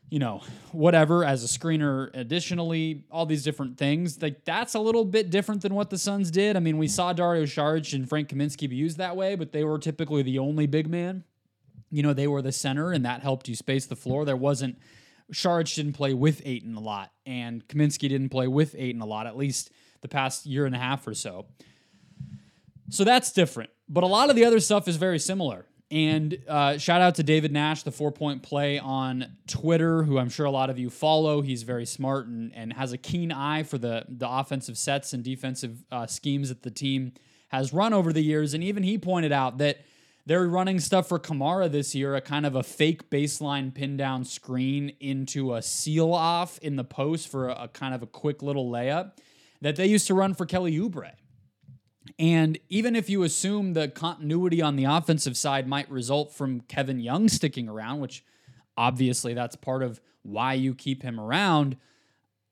you 0.09 0.19
know, 0.19 0.41
whatever 0.73 1.23
as 1.23 1.41
a 1.41 1.47
screener 1.47 2.09
additionally, 2.13 3.05
all 3.09 3.25
these 3.25 3.45
different 3.45 3.77
things. 3.77 4.21
Like 4.21 4.43
that's 4.43 4.73
a 4.73 4.79
little 4.79 5.05
bit 5.05 5.29
different 5.29 5.61
than 5.61 5.73
what 5.73 5.89
the 5.89 5.97
Suns 5.97 6.29
did. 6.29 6.57
I 6.57 6.59
mean, 6.59 6.77
we 6.77 6.89
saw 6.89 7.13
Dario 7.13 7.43
Saric 7.43 7.93
and 7.93 8.09
Frank 8.09 8.27
Kaminsky 8.27 8.69
be 8.69 8.75
used 8.75 8.97
that 8.97 9.15
way, 9.15 9.35
but 9.35 9.53
they 9.53 9.63
were 9.63 9.79
typically 9.79 10.21
the 10.21 10.37
only 10.39 10.67
big 10.67 10.89
man 10.89 11.23
you 11.91 12.01
know, 12.01 12.13
they 12.13 12.27
were 12.27 12.41
the 12.41 12.51
center 12.51 12.91
and 12.91 13.05
that 13.05 13.21
helped 13.21 13.47
you 13.47 13.55
space 13.55 13.85
the 13.85 13.95
floor. 13.95 14.25
There 14.25 14.35
wasn't 14.35 14.77
Saric 15.33 15.73
didn't 15.75 15.93
play 15.93 16.13
with 16.13 16.41
Ayton 16.45 16.75
a 16.75 16.79
lot, 16.79 17.11
and 17.25 17.65
Kaminsky 17.67 18.09
didn't 18.09 18.29
play 18.29 18.47
with 18.47 18.75
Ayton 18.77 19.01
a 19.01 19.05
lot, 19.05 19.27
at 19.27 19.37
least 19.37 19.71
the 20.01 20.07
past 20.07 20.45
year 20.45 20.65
and 20.65 20.75
a 20.75 20.79
half 20.79 21.07
or 21.07 21.13
so. 21.13 21.45
So 22.89 23.03
that's 23.03 23.31
different. 23.31 23.69
But 23.87 24.03
a 24.03 24.07
lot 24.07 24.29
of 24.29 24.35
the 24.35 24.45
other 24.45 24.59
stuff 24.59 24.87
is 24.87 24.97
very 24.97 25.19
similar. 25.19 25.65
And 25.89 26.37
uh, 26.47 26.77
shout 26.77 27.01
out 27.01 27.15
to 27.15 27.23
David 27.23 27.51
Nash, 27.51 27.83
the 27.83 27.91
four 27.91 28.11
point 28.11 28.43
play 28.43 28.79
on 28.79 29.37
Twitter, 29.47 30.03
who 30.03 30.17
I'm 30.17 30.29
sure 30.29 30.45
a 30.45 30.51
lot 30.51 30.69
of 30.69 30.79
you 30.79 30.89
follow. 30.89 31.41
He's 31.41 31.63
very 31.63 31.85
smart 31.85 32.27
and, 32.27 32.53
and 32.55 32.71
has 32.73 32.93
a 32.93 32.97
keen 32.97 33.31
eye 33.31 33.63
for 33.63 33.77
the, 33.77 34.05
the 34.07 34.29
offensive 34.29 34.77
sets 34.77 35.11
and 35.11 35.21
defensive 35.21 35.83
uh, 35.91 36.07
schemes 36.07 36.47
that 36.47 36.63
the 36.63 36.71
team 36.71 37.13
has 37.49 37.73
run 37.73 37.93
over 37.93 38.13
the 38.13 38.21
years. 38.21 38.53
And 38.53 38.63
even 38.63 38.83
he 38.83 38.97
pointed 38.97 39.33
out 39.33 39.57
that 39.57 39.79
they're 40.25 40.47
running 40.47 40.79
stuff 40.79 41.07
for 41.09 41.19
Camara 41.19 41.67
this 41.67 41.95
year, 41.95 42.15
a 42.15 42.21
kind 42.21 42.45
of 42.45 42.55
a 42.55 42.63
fake 42.63 43.09
baseline 43.09 43.73
pin 43.73 43.97
down 43.97 44.23
screen 44.23 44.93
into 44.99 45.55
a 45.55 45.61
seal 45.61 46.13
off 46.13 46.57
in 46.59 46.75
the 46.75 46.83
post 46.83 47.27
for 47.27 47.49
a, 47.49 47.63
a 47.63 47.67
kind 47.67 47.93
of 47.93 48.03
a 48.03 48.07
quick 48.07 48.41
little 48.41 48.69
layup 48.69 49.13
that 49.61 49.75
they 49.75 49.85
used 49.85 50.07
to 50.07 50.13
run 50.13 50.33
for 50.33 50.45
Kelly 50.45 50.77
Oubre. 50.77 51.11
And 52.17 52.57
even 52.69 52.95
if 52.95 53.09
you 53.09 53.23
assume 53.23 53.73
the 53.73 53.87
continuity 53.87 54.61
on 54.61 54.75
the 54.75 54.85
offensive 54.85 55.37
side 55.37 55.67
might 55.67 55.89
result 55.89 56.33
from 56.33 56.61
Kevin 56.61 56.99
Young 56.99 57.29
sticking 57.29 57.69
around, 57.69 57.99
which 57.99 58.23
obviously 58.75 59.33
that's 59.33 59.55
part 59.55 59.83
of 59.83 60.01
why 60.23 60.53
you 60.53 60.73
keep 60.73 61.03
him 61.03 61.19
around, 61.19 61.77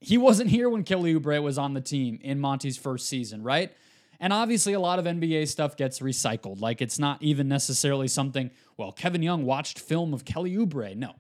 he 0.02 0.18
wasn't 0.18 0.50
here 0.50 0.70
when 0.70 0.84
Kelly 0.84 1.14
Oubre 1.14 1.42
was 1.42 1.58
on 1.58 1.74
the 1.74 1.82
team 1.82 2.20
in 2.22 2.40
Monty's 2.40 2.78
first 2.78 3.08
season, 3.08 3.44
right? 3.44 3.72
And 4.20 4.34
obviously, 4.34 4.74
a 4.74 4.80
lot 4.80 5.00
of 5.00 5.06
NBA 5.06 5.48
stuff 5.48 5.78
gets 5.78 6.00
recycled. 6.00 6.60
Like 6.60 6.82
it's 6.82 7.00
not 7.00 7.22
even 7.22 7.48
necessarily 7.48 8.08
something. 8.08 8.52
Well, 8.78 8.92
Kevin 8.92 9.24
Young 9.24 9.46
watched 9.46 9.80
film 9.80 10.14
of 10.14 10.26
Kelly 10.26 10.56
Oubre. 10.58 10.96
No, 10.96 11.16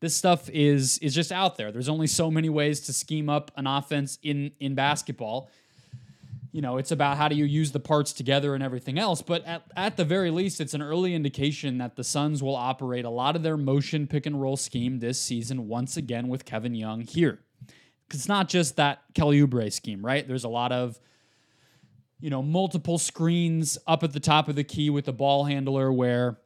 this 0.00 0.14
stuff 0.14 0.48
is 0.50 0.98
is 0.98 1.14
just 1.14 1.32
out 1.32 1.56
there. 1.56 1.72
There's 1.72 1.88
only 1.88 2.06
so 2.06 2.30
many 2.30 2.48
ways 2.48 2.80
to 2.82 2.92
scheme 2.92 3.28
up 3.28 3.50
an 3.56 3.66
offense 3.66 4.18
in 4.22 4.52
in 4.60 4.74
basketball. 4.74 5.50
You 6.52 6.62
know, 6.62 6.78
it's 6.78 6.90
about 6.90 7.18
how 7.18 7.28
do 7.28 7.36
you 7.36 7.44
use 7.44 7.72
the 7.72 7.80
parts 7.80 8.14
together 8.14 8.54
and 8.54 8.64
everything 8.64 8.98
else. 8.98 9.20
But 9.20 9.44
at, 9.44 9.64
at 9.76 9.98
the 9.98 10.06
very 10.06 10.30
least, 10.30 10.58
it's 10.58 10.72
an 10.72 10.80
early 10.80 11.14
indication 11.14 11.76
that 11.78 11.96
the 11.96 12.04
Suns 12.04 12.42
will 12.42 12.56
operate 12.56 13.04
a 13.04 13.10
lot 13.10 13.36
of 13.36 13.42
their 13.42 13.58
motion 13.58 14.06
pick 14.06 14.24
and 14.24 14.40
roll 14.40 14.56
scheme 14.56 15.00
this 15.00 15.20
season 15.20 15.68
once 15.68 15.98
again 15.98 16.28
with 16.28 16.46
Kevin 16.46 16.74
Young 16.74 17.02
here. 17.02 17.40
Because 18.08 18.20
It's 18.20 18.28
not 18.28 18.48
just 18.48 18.76
that 18.76 19.02
Kelly 19.12 19.38
Oubre 19.40 19.70
scheme, 19.70 20.02
right? 20.02 20.26
There's 20.26 20.44
a 20.44 20.48
lot 20.48 20.72
of 20.72 20.98
you 22.20 22.30
know, 22.30 22.42
multiple 22.42 22.98
screens 22.98 23.78
up 23.86 24.02
at 24.02 24.12
the 24.12 24.20
top 24.20 24.48
of 24.48 24.54
the 24.54 24.64
key 24.64 24.90
with 24.90 25.04
the 25.04 25.12
ball 25.12 25.44
handler 25.44 25.92
where 25.92 26.38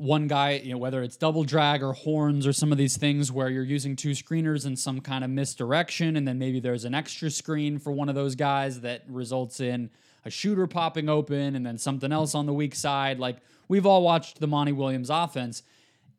one 0.00 0.26
guy, 0.26 0.52
you 0.52 0.72
know, 0.72 0.78
whether 0.78 1.02
it's 1.02 1.16
double 1.16 1.44
drag 1.44 1.82
or 1.82 1.92
horns 1.92 2.46
or 2.46 2.52
some 2.52 2.72
of 2.72 2.78
these 2.78 2.96
things 2.96 3.30
where 3.30 3.50
you're 3.50 3.62
using 3.62 3.94
two 3.94 4.12
screeners 4.12 4.64
in 4.66 4.74
some 4.74 5.00
kind 5.00 5.22
of 5.22 5.30
misdirection, 5.30 6.16
and 6.16 6.26
then 6.26 6.38
maybe 6.38 6.58
there's 6.58 6.84
an 6.84 6.94
extra 6.94 7.30
screen 7.30 7.78
for 7.78 7.92
one 7.92 8.08
of 8.08 8.14
those 8.14 8.34
guys 8.34 8.80
that 8.80 9.02
results 9.08 9.60
in 9.60 9.90
a 10.24 10.30
shooter 10.30 10.66
popping 10.66 11.08
open 11.08 11.54
and 11.54 11.64
then 11.64 11.76
something 11.76 12.12
else 12.12 12.34
on 12.34 12.46
the 12.46 12.52
weak 12.52 12.74
side. 12.74 13.18
Like 13.18 13.36
we've 13.68 13.86
all 13.86 14.02
watched 14.02 14.40
the 14.40 14.46
Monty 14.46 14.72
Williams 14.72 15.10
offense. 15.10 15.62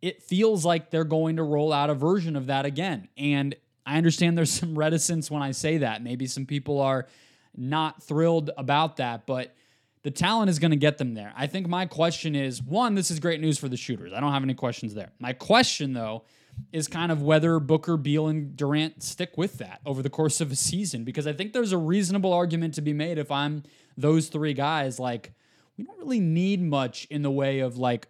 It 0.01 0.21
feels 0.21 0.63
like 0.63 0.91
they're 0.91 1.03
going 1.03 1.37
to 1.37 1.43
roll 1.43 1.73
out 1.73 1.89
a 1.89 1.95
version 1.95 2.35
of 2.35 2.47
that 2.47 2.65
again. 2.65 3.07
And 3.17 3.55
I 3.85 3.97
understand 3.97 4.37
there's 4.37 4.51
some 4.59 4.77
reticence 4.77 5.31
when 5.31 5.41
I 5.41 5.51
say 5.51 5.79
that. 5.79 6.03
Maybe 6.03 6.27
some 6.27 6.45
people 6.45 6.79
are 6.81 7.07
not 7.55 8.03
thrilled 8.03 8.51
about 8.57 8.97
that, 8.97 9.25
but 9.25 9.55
the 10.03 10.11
talent 10.11 10.49
is 10.49 10.57
going 10.57 10.71
to 10.71 10.77
get 10.77 10.97
them 10.97 11.13
there. 11.13 11.31
I 11.35 11.47
think 11.47 11.67
my 11.67 11.85
question 11.85 12.35
is 12.35 12.61
one, 12.61 12.95
this 12.95 13.11
is 13.11 13.19
great 13.19 13.39
news 13.39 13.57
for 13.57 13.69
the 13.69 13.77
shooters. 13.77 14.13
I 14.13 14.19
don't 14.19 14.31
have 14.31 14.43
any 14.43 14.55
questions 14.55 14.93
there. 14.93 15.11
My 15.19 15.33
question, 15.33 15.93
though, 15.93 16.23
is 16.71 16.87
kind 16.87 17.11
of 17.11 17.21
whether 17.21 17.59
Booker, 17.59 17.97
Beal, 17.97 18.27
and 18.27 18.55
Durant 18.55 19.03
stick 19.03 19.37
with 19.37 19.59
that 19.59 19.79
over 19.85 20.01
the 20.01 20.09
course 20.09 20.41
of 20.41 20.51
a 20.51 20.55
season, 20.55 21.03
because 21.03 21.27
I 21.27 21.33
think 21.33 21.53
there's 21.53 21.71
a 21.71 21.77
reasonable 21.77 22.33
argument 22.33 22.73
to 22.75 22.81
be 22.81 22.93
made 22.93 23.17
if 23.17 23.31
I'm 23.31 23.63
those 23.95 24.27
three 24.27 24.53
guys. 24.53 24.99
Like, 24.99 25.33
we 25.77 25.83
don't 25.83 25.99
really 25.99 26.19
need 26.19 26.61
much 26.61 27.05
in 27.09 27.21
the 27.21 27.31
way 27.31 27.59
of 27.59 27.77
like 27.77 28.07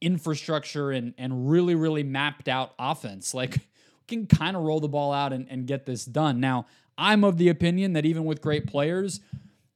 infrastructure 0.00 0.90
and, 0.90 1.14
and 1.18 1.50
really, 1.50 1.74
really 1.74 2.04
mapped 2.04 2.48
out 2.48 2.74
offense. 2.78 3.34
Like, 3.34 3.54
we 3.56 4.06
can 4.06 4.26
kind 4.26 4.56
of 4.56 4.62
roll 4.62 4.80
the 4.80 4.88
ball 4.88 5.12
out 5.12 5.32
and, 5.32 5.46
and 5.50 5.66
get 5.66 5.86
this 5.86 6.04
done. 6.04 6.38
Now, 6.38 6.66
I'm 6.98 7.24
of 7.24 7.36
the 7.36 7.48
opinion 7.48 7.92
that 7.94 8.06
even 8.06 8.24
with 8.24 8.40
great 8.40 8.66
players, 8.66 9.20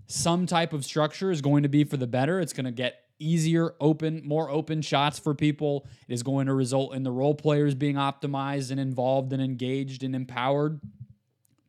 some 0.06 0.46
type 0.46 0.72
of 0.72 0.84
structure 0.84 1.30
is 1.30 1.40
going 1.40 1.62
to 1.62 1.68
be 1.68 1.84
for 1.84 1.96
the 1.96 2.06
better. 2.06 2.40
It's 2.40 2.52
going 2.52 2.64
to 2.64 2.72
get 2.72 3.04
easier, 3.18 3.74
open, 3.80 4.22
more 4.24 4.50
open 4.50 4.82
shots 4.82 5.18
for 5.18 5.34
people. 5.34 5.86
It 6.08 6.14
is 6.14 6.22
going 6.22 6.46
to 6.46 6.54
result 6.54 6.94
in 6.94 7.02
the 7.02 7.12
role 7.12 7.34
players 7.34 7.74
being 7.74 7.96
optimized 7.96 8.70
and 8.70 8.80
involved 8.80 9.32
and 9.32 9.42
engaged 9.42 10.02
and 10.02 10.16
empowered. 10.16 10.80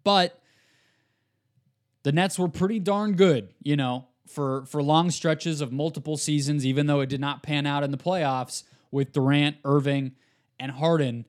But 0.04 0.40
the 2.04 2.12
Nets 2.12 2.40
were 2.40 2.48
pretty 2.48 2.80
darn 2.80 3.16
good, 3.16 3.50
you 3.62 3.76
know, 3.76 4.06
for 4.26 4.66
for 4.66 4.82
long 4.82 5.12
stretches 5.12 5.62
of 5.62 5.72
multiple 5.72 6.18
seasons, 6.18 6.66
even 6.66 6.88
though 6.88 7.02
it 7.02 7.10
did 7.10 7.22
not 7.22 7.44
pan 7.44 7.68
out 7.68 7.84
in 7.84 7.92
the 7.92 7.98
playoffs 7.98 8.64
with 8.90 9.12
Durant, 9.12 9.58
Irving, 9.64 10.14
and 10.60 10.72
Harden 10.72 11.26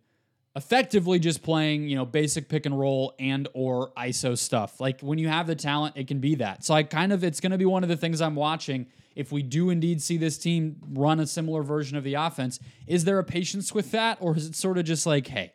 effectively 0.55 1.19
just 1.19 1.43
playing, 1.43 1.89
you 1.89 1.97
know, 1.97 2.05
basic 2.05 2.49
pick 2.49 2.67
and 2.67 2.79
roll 2.79 3.15
and 3.19 3.49
or 3.55 3.91
ISO 3.97 4.37
stuff. 4.37 4.81
Like 4.81 5.01
when 5.01 5.19
you 5.19 5.29
have 5.29 5.47
the 5.47 5.55
talent, 5.55 5.97
it 5.97 6.07
can 6.07 6.19
be 6.19 6.35
that. 6.37 6.65
So 6.65 6.75
I 6.75 6.83
kind 6.83 7.13
of 7.13 7.25
it's 7.25 7.41
going 7.41 7.53
to 7.53 7.59
be 7.59 7.65
one 7.65 7.83
of 7.83 7.89
the 7.89 7.97
things 7.97 8.21
I'm 8.21 8.35
watching 8.35 8.87
if 9.15 9.33
we 9.33 9.43
do 9.43 9.71
indeed 9.71 10.03
see 10.03 10.17
this 10.17 10.39
team 10.39 10.77
run 10.93 11.21
a 11.21 11.27
similar 11.27 11.63
version 11.63 11.97
of 11.97 12.05
the 12.05 12.15
offense. 12.15 12.61
Is 12.87 13.05
there 13.05 13.19
a 13.19 13.25
patience 13.25 13.75
with 13.75 13.91
that 13.93 14.19
or 14.21 14.37
is 14.37 14.47
it 14.47 14.57
sort 14.57 14.79
of 14.79 14.85
just 14.85 15.07
like, 15.07 15.27
hey, 15.27 15.53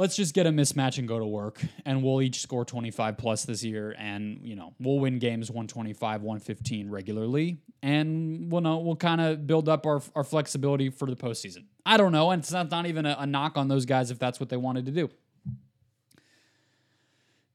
let's 0.00 0.16
just 0.16 0.32
get 0.32 0.46
a 0.46 0.50
mismatch 0.50 0.96
and 0.96 1.06
go 1.06 1.18
to 1.18 1.26
work 1.26 1.60
and 1.84 2.02
we'll 2.02 2.22
each 2.22 2.40
score 2.40 2.64
25 2.64 3.18
plus 3.18 3.44
this 3.44 3.62
year 3.62 3.94
and 3.98 4.40
you 4.42 4.56
know 4.56 4.72
we'll 4.80 4.98
win 4.98 5.18
games 5.18 5.50
125 5.50 6.22
115 6.22 6.88
regularly 6.88 7.58
and 7.82 8.50
we'll 8.50 8.62
know 8.62 8.78
we'll 8.78 8.96
kind 8.96 9.20
of 9.20 9.46
build 9.46 9.68
up 9.68 9.84
our, 9.84 10.00
our 10.16 10.24
flexibility 10.24 10.88
for 10.88 11.04
the 11.04 11.14
postseason 11.14 11.64
i 11.84 11.98
don't 11.98 12.12
know 12.12 12.30
and 12.30 12.40
it's 12.42 12.50
not, 12.50 12.70
not 12.70 12.86
even 12.86 13.04
a, 13.04 13.14
a 13.18 13.26
knock 13.26 13.58
on 13.58 13.68
those 13.68 13.84
guys 13.84 14.10
if 14.10 14.18
that's 14.18 14.40
what 14.40 14.48
they 14.48 14.56
wanted 14.56 14.86
to 14.86 14.90
do 14.90 15.10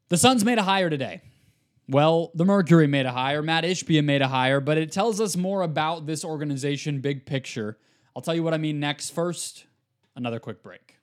the 0.10 0.18
suns 0.18 0.46
made 0.46 0.60
a 0.60 0.64
hire 0.64 0.90
today 0.90 1.22
well, 1.88 2.32
the 2.34 2.46
Mercury 2.46 2.88
made 2.88 3.06
a 3.06 3.12
hire, 3.12 3.44
Mat 3.44 3.64
Ishbia 3.64 4.04
made 4.04 4.24
a 4.24 4.28
hire, 4.28 4.60
but 4.60 4.80
it 4.80 4.92
tells 4.92 5.22
us 5.22 5.38
more 5.38 5.62
about 5.62 6.08
this 6.08 6.26
organization, 6.26 7.00
big 7.00 7.28
picture. 7.28 7.78
I'll 8.16 8.24
tell 8.24 8.34
you 8.34 8.42
what 8.42 8.56
I 8.56 8.58
mean 8.58 8.80
next. 8.80 9.12
First, 9.12 9.66
another 10.16 10.40
quick 10.40 10.64
break. 10.64 10.96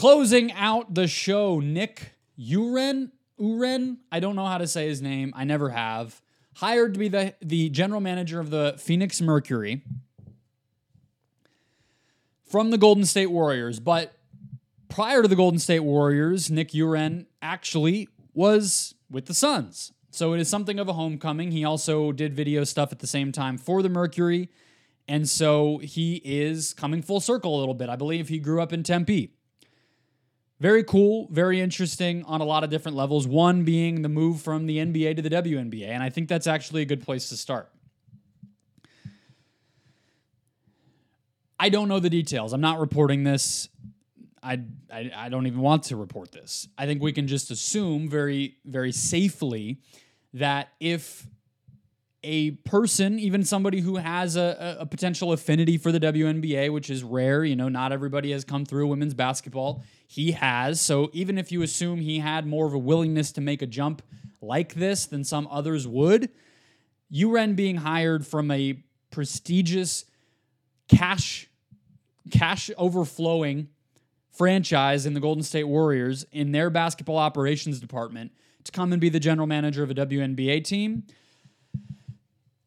Closing 0.00 0.50
out 0.52 0.94
the 0.94 1.06
show, 1.06 1.60
Nick 1.60 2.14
U'Ren, 2.38 3.10
U'Ren, 3.38 3.98
I 4.10 4.18
don't 4.18 4.34
know 4.34 4.46
how 4.46 4.56
to 4.56 4.66
say 4.66 4.88
his 4.88 5.02
name. 5.02 5.30
I 5.36 5.44
never 5.44 5.68
have. 5.68 6.22
Hired 6.54 6.94
to 6.94 6.98
be 6.98 7.08
the, 7.08 7.34
the 7.42 7.68
general 7.68 8.00
manager 8.00 8.40
of 8.40 8.48
the 8.48 8.76
Phoenix 8.78 9.20
Mercury 9.20 9.82
from 12.50 12.70
the 12.70 12.78
Golden 12.78 13.04
State 13.04 13.26
Warriors. 13.26 13.78
But 13.78 14.14
prior 14.88 15.20
to 15.20 15.28
the 15.28 15.36
Golden 15.36 15.58
State 15.58 15.80
Warriors, 15.80 16.50
Nick 16.50 16.70
U'Ren 16.70 17.26
actually 17.42 18.08
was 18.32 18.94
with 19.10 19.26
the 19.26 19.34
Suns. 19.34 19.92
So 20.10 20.32
it 20.32 20.40
is 20.40 20.48
something 20.48 20.78
of 20.78 20.88
a 20.88 20.94
homecoming. 20.94 21.52
He 21.52 21.62
also 21.62 22.10
did 22.10 22.32
video 22.32 22.64
stuff 22.64 22.90
at 22.90 23.00
the 23.00 23.06
same 23.06 23.32
time 23.32 23.58
for 23.58 23.82
the 23.82 23.90
Mercury. 23.90 24.48
And 25.06 25.28
so 25.28 25.76
he 25.76 26.22
is 26.24 26.72
coming 26.72 27.02
full 27.02 27.20
circle 27.20 27.54
a 27.54 27.58
little 27.58 27.74
bit. 27.74 27.90
I 27.90 27.96
believe 27.96 28.28
he 28.30 28.38
grew 28.38 28.62
up 28.62 28.72
in 28.72 28.82
Tempe. 28.82 29.34
Very 30.60 30.84
cool, 30.84 31.26
very 31.30 31.58
interesting 31.58 32.22
on 32.24 32.42
a 32.42 32.44
lot 32.44 32.64
of 32.64 32.70
different 32.70 32.94
levels. 32.94 33.26
One 33.26 33.64
being 33.64 34.02
the 34.02 34.10
move 34.10 34.42
from 34.42 34.66
the 34.66 34.76
NBA 34.76 35.16
to 35.16 35.22
the 35.22 35.30
WNBA, 35.30 35.88
and 35.88 36.02
I 36.02 36.10
think 36.10 36.28
that's 36.28 36.46
actually 36.46 36.82
a 36.82 36.84
good 36.84 37.02
place 37.02 37.30
to 37.30 37.36
start. 37.36 37.70
I 41.58 41.70
don't 41.70 41.88
know 41.88 41.98
the 41.98 42.10
details. 42.10 42.52
I'm 42.52 42.60
not 42.60 42.78
reporting 42.78 43.24
this. 43.24 43.70
I, 44.42 44.60
I, 44.92 45.10
I 45.14 45.28
don't 45.30 45.46
even 45.46 45.60
want 45.60 45.84
to 45.84 45.96
report 45.96 46.30
this. 46.30 46.68
I 46.76 46.84
think 46.84 47.02
we 47.02 47.12
can 47.12 47.26
just 47.26 47.50
assume 47.50 48.08
very 48.08 48.56
very 48.66 48.92
safely 48.92 49.78
that 50.34 50.68
if 50.78 51.26
a 52.22 52.50
person, 52.50 53.18
even 53.18 53.44
somebody 53.44 53.80
who 53.80 53.96
has 53.96 54.36
a, 54.36 54.76
a, 54.80 54.86
potential 54.86 55.32
affinity 55.32 55.78
for 55.78 55.90
the 55.90 55.98
WNBA, 55.98 56.70
which 56.70 56.90
is 56.90 57.02
rare, 57.02 57.44
you 57.44 57.56
know, 57.56 57.70
not 57.70 57.92
everybody 57.92 58.30
has 58.32 58.44
come 58.44 58.66
through 58.66 58.88
women's 58.88 59.14
basketball. 59.14 59.82
He 60.10 60.32
has. 60.32 60.80
So 60.80 61.08
even 61.12 61.38
if 61.38 61.52
you 61.52 61.62
assume 61.62 62.00
he 62.00 62.18
had 62.18 62.44
more 62.44 62.66
of 62.66 62.74
a 62.74 62.78
willingness 62.78 63.30
to 63.32 63.40
make 63.40 63.62
a 63.62 63.66
jump 63.66 64.02
like 64.42 64.74
this 64.74 65.06
than 65.06 65.22
some 65.22 65.46
others 65.48 65.86
would, 65.86 66.30
U'Ren 67.12 67.54
being 67.54 67.76
hired 67.76 68.26
from 68.26 68.50
a 68.50 68.82
prestigious 69.12 70.04
cash 70.88 71.48
cash 72.32 72.72
overflowing 72.76 73.68
franchise 74.32 75.06
in 75.06 75.14
the 75.14 75.20
Golden 75.20 75.44
State 75.44 75.64
Warriors 75.64 76.26
in 76.32 76.50
their 76.50 76.70
basketball 76.70 77.18
operations 77.18 77.78
department 77.78 78.32
to 78.64 78.72
come 78.72 78.92
and 78.92 79.00
be 79.00 79.10
the 79.10 79.20
general 79.20 79.46
manager 79.46 79.84
of 79.84 79.90
a 79.92 79.94
WNBA 79.94 80.64
team 80.64 81.04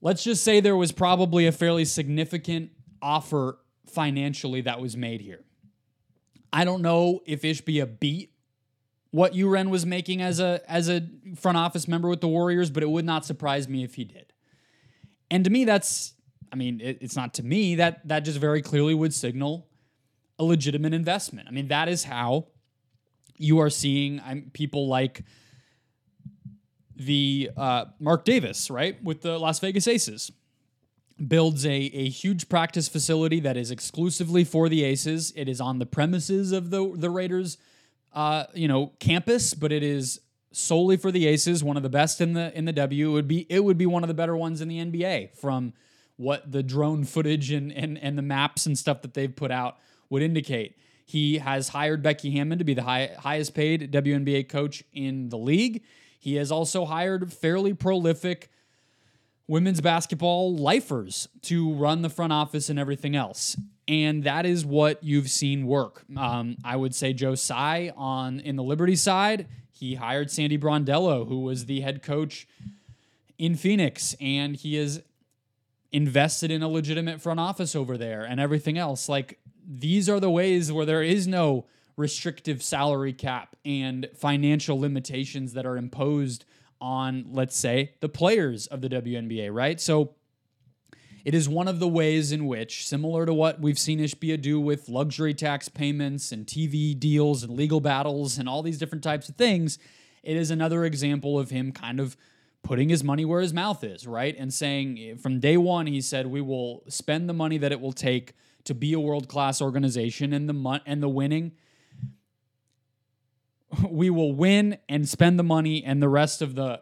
let's 0.02 0.24
just 0.24 0.44
say 0.44 0.60
there 0.60 0.78
was 0.78 0.92
probably 0.94 1.48
a 1.48 1.52
fairly 1.52 1.86
significant 1.86 2.70
offer 3.02 3.58
financially 3.88 4.62
that 4.62 4.80
was 4.80 4.96
made 4.96 5.22
here. 5.22 5.44
I 6.54 6.64
don't 6.64 6.84
know 6.84 7.22
if 7.26 7.42
Ishbia 7.42 8.00
beat 8.00 8.32
what 9.10 9.34
U'Ren 9.34 9.70
was 9.70 9.86
making 9.86 10.22
as 10.22 10.40
a 10.40 10.62
as 10.68 10.88
a 10.88 11.02
front 11.36 11.58
office 11.58 11.88
member 11.88 12.08
with 12.08 12.22
the 12.22 12.28
Warriors, 12.28 12.70
but 12.70 12.84
it 12.84 12.90
would 12.90 13.06
not 13.06 13.26
surprise 13.26 13.68
me 13.68 13.84
if 13.84 13.96
he 13.96 14.04
did. 14.04 14.32
And 15.32 15.44
to 15.44 15.50
me, 15.50 15.66
that's 15.66 16.14
I 16.52 16.56
mean, 16.56 16.80
it, 16.80 17.00
it's 17.02 17.16
not 17.16 17.34
to 17.36 17.44
me 17.44 17.76
that 17.76 18.08
that 18.08 18.22
just 18.22 18.38
very 18.38 18.62
clearly 18.62 18.94
would 18.94 19.14
signal 19.14 19.68
a 20.38 20.44
legitimate 20.44 20.94
investment. 20.94 21.48
I 21.48 21.52
mean, 21.52 21.68
that 21.70 21.90
is 21.90 22.04
how 22.04 22.48
you 23.38 23.60
are 23.60 23.70
seeing 23.70 24.22
um, 24.24 24.52
people 24.54 24.88
like 24.88 25.24
the 26.96 27.50
uh, 27.58 27.86
Mark 28.00 28.26
Davis, 28.26 28.70
right, 28.70 29.04
with 29.04 29.22
the 29.22 29.40
Las 29.40 29.60
Vegas 29.60 29.88
Aces, 29.88 30.32
builds 31.28 31.66
a, 31.66 31.72
a 31.72 32.10
huge 32.10 32.50
practice 32.50 32.88
facility 32.88 33.40
that 33.40 33.58
is 33.58 33.72
exclusively 33.72 34.44
for 34.44 34.70
the 34.70 34.84
Aces. 34.84 35.32
It 35.36 35.48
is 35.48 35.62
on 35.62 35.80
the 35.80 35.86
premises 35.86 36.52
of 36.52 36.70
the 36.70 36.94
the 36.96 37.10
Raiders, 37.10 37.58
uh, 38.14 38.46
you 38.54 38.68
know, 38.68 38.94
campus, 39.00 39.54
but 39.54 39.72
it 39.72 39.84
is 39.84 40.20
solely 40.52 40.98
for 40.98 41.12
the 41.12 41.28
Aces. 41.28 41.64
One 41.64 41.78
of 41.78 41.84
the 41.84 41.90
best 41.90 42.22
in 42.22 42.34
the 42.34 42.56
in 42.58 42.66
the 42.66 42.74
W. 42.74 43.10
It 43.10 43.14
would 43.14 43.28
be 43.28 43.46
it 43.50 43.64
would 43.64 43.78
be 43.78 43.86
one 43.86 44.04
of 44.04 44.08
the 44.08 44.14
better 44.14 44.36
ones 44.36 44.62
in 44.62 44.68
the 44.68 44.80
NBA 44.80 45.38
from 45.38 45.74
what 46.16 46.52
the 46.52 46.64
drone 46.64 47.04
footage 47.04 47.52
and 47.52 47.72
and 47.72 47.98
and 47.98 48.18
the 48.18 48.24
maps 48.24 48.66
and 48.66 48.78
stuff 48.78 49.02
that 49.02 49.14
they've 49.14 49.36
put 49.36 49.52
out 49.52 49.78
would 50.10 50.22
indicate. 50.22 50.78
He 51.06 51.40
has 51.40 51.70
hired 51.70 52.02
Becky 52.02 52.32
Hammon 52.32 52.60
to 52.60 52.64
be 52.64 52.74
the 52.74 52.84
high, 52.84 53.12
highest 53.20 53.54
paid 53.54 53.92
WNBA 53.92 54.48
coach 54.48 54.84
in 54.94 55.30
the 55.30 55.38
league. 55.38 55.84
He 56.18 56.36
has 56.36 56.52
also 56.52 56.86
hired 56.86 57.34
fairly 57.34 57.74
prolific 57.74 58.50
women's 59.48 59.82
basketball 59.82 60.56
lifers 60.56 61.28
to 61.44 61.74
run 61.74 62.02
the 62.02 62.10
front 62.10 62.34
office 62.34 62.70
and 62.70 62.80
everything 62.80 63.16
else. 63.16 63.58
And 63.88 64.24
that 64.24 64.46
is 64.46 64.66
what 64.66 65.04
you've 65.04 65.30
seen 65.30 65.68
work. 65.68 66.04
Um, 66.16 66.58
I 66.64 66.78
would 66.78 66.96
say 66.96 67.12
Joe 67.12 67.36
Tsai 67.36 67.92
on 67.98 68.40
in 68.40 68.56
the 68.56 68.64
Liberty 68.64 68.96
side, 68.96 69.48
he 69.72 69.96
hired 69.96 70.32
Sandy 70.32 70.58
Brondello, 70.58 71.28
who 71.28 71.42
was 71.42 71.66
the 71.66 71.82
head 71.82 72.02
coach 72.02 72.48
in 73.38 73.56
Phoenix, 73.56 74.16
and 74.22 74.56
he 74.56 74.78
is 74.78 75.02
invested 75.92 76.50
in 76.50 76.64
a 76.64 76.68
legitimate 76.70 77.22
front 77.22 77.40
office 77.40 77.76
over 77.76 77.98
there 77.98 78.24
and 78.24 78.40
everything 78.40 78.78
else. 78.78 79.10
Like 79.10 79.40
these 79.68 80.10
are 80.10 80.20
the 80.20 80.30
ways 80.30 80.72
where 80.72 80.86
there 80.86 81.04
is 81.04 81.28
no 81.28 81.66
restrictive 81.96 82.64
salary 82.64 83.14
cap 83.14 83.56
and 83.64 84.10
financial 84.16 84.80
limitations 84.80 85.54
that 85.54 85.66
are 85.66 85.78
imposed 85.78 86.46
on, 86.84 87.26
let's 87.32 87.56
say, 87.56 87.94
the 88.02 88.10
players 88.10 88.68
of 88.68 88.82
the 88.82 88.90
WNBA, 88.90 89.54
right? 89.54 89.80
So 89.80 90.16
It 91.26 91.34
is 91.34 91.48
one 91.48 91.70
of 91.70 91.80
the 91.80 91.88
ways 91.88 92.34
in 92.34 92.48
which, 92.48 92.86
similar 92.86 93.26
to 93.26 93.34
what 93.34 93.62
we've 93.62 93.80
seen 93.80 94.00
Ishbia 94.00 94.42
do 94.42 94.60
with 94.60 94.90
luxury 94.90 95.34
tax 95.34 95.70
payments 95.70 96.34
and 96.34 96.46
TV 96.46 96.94
deals 97.00 97.44
and 97.44 97.54
legal 97.56 97.80
battles 97.80 98.38
and 98.38 98.50
all 98.50 98.62
these 98.62 98.78
different 98.78 99.04
types 99.06 99.30
of 99.30 99.36
things, 99.38 99.80
it 100.22 100.36
is 100.36 100.52
another 100.52 100.84
example 100.84 101.40
of 101.40 101.50
him 101.50 101.72
kind 101.72 102.02
of 102.02 102.18
putting 102.62 102.90
his 102.90 103.04
money 103.04 103.24
where 103.24 103.40
his 103.42 103.54
mouth 103.54 103.84
is, 103.86 104.06
right? 104.06 104.36
And 104.38 104.54
saying 104.54 105.18
from 105.18 105.40
day 105.40 105.56
one, 105.56 105.88
he 105.88 106.02
said, 106.02 106.28
we 106.28 106.42
will 106.42 106.84
spend 106.90 107.30
the 107.30 107.34
money 107.34 107.58
that 107.58 107.72
it 107.72 107.80
will 107.80 107.94
take 107.94 108.34
to 108.66 108.74
be 108.74 108.92
a 108.92 109.00
world 109.00 109.30
class 109.30 109.62
organization 109.62 110.34
and 110.34 110.50
the 110.50 110.54
mon- 110.54 110.82
and 110.86 111.02
the 111.02 111.10
winning. 111.10 111.54
We 113.90 114.10
will 114.10 114.34
win 114.34 114.78
and 114.88 115.08
spend 115.08 115.40
the 115.40 115.44
money, 115.44 115.84
and 115.84 116.02
the 116.02 116.10
rest 116.10 116.42
of 116.42 116.56
the 116.56 116.82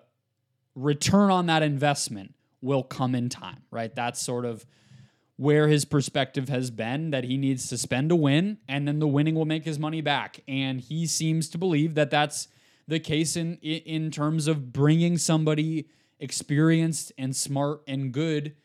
return 0.75 1.31
on 1.31 1.47
that 1.47 1.63
investment 1.63 2.33
will 2.61 2.83
come 2.83 3.15
in 3.15 3.29
time, 3.29 3.63
right? 3.71 3.93
That's 3.93 4.21
sort 4.21 4.45
of 4.45 4.65
where 5.37 5.67
his 5.67 5.85
perspective 5.85 6.49
has 6.49 6.69
been 6.69 7.09
that 7.11 7.23
he 7.23 7.35
needs 7.35 7.67
to 7.67 7.77
spend 7.77 8.09
to 8.09 8.15
win 8.15 8.59
and 8.67 8.87
then 8.87 8.99
the 8.99 9.07
winning 9.07 9.33
will 9.33 9.45
make 9.45 9.65
his 9.65 9.79
money 9.79 9.99
back. 9.99 10.39
And 10.47 10.79
he 10.79 11.07
seems 11.07 11.49
to 11.49 11.57
believe 11.57 11.95
that 11.95 12.11
that's 12.11 12.47
the 12.87 12.99
case 12.99 13.35
in 13.35 13.55
in 13.57 14.11
terms 14.11 14.47
of 14.47 14.71
bringing 14.71 15.17
somebody 15.17 15.87
experienced 16.19 17.11
and 17.17 17.35
smart 17.35 17.81
and 17.87 18.11
good 18.11 18.55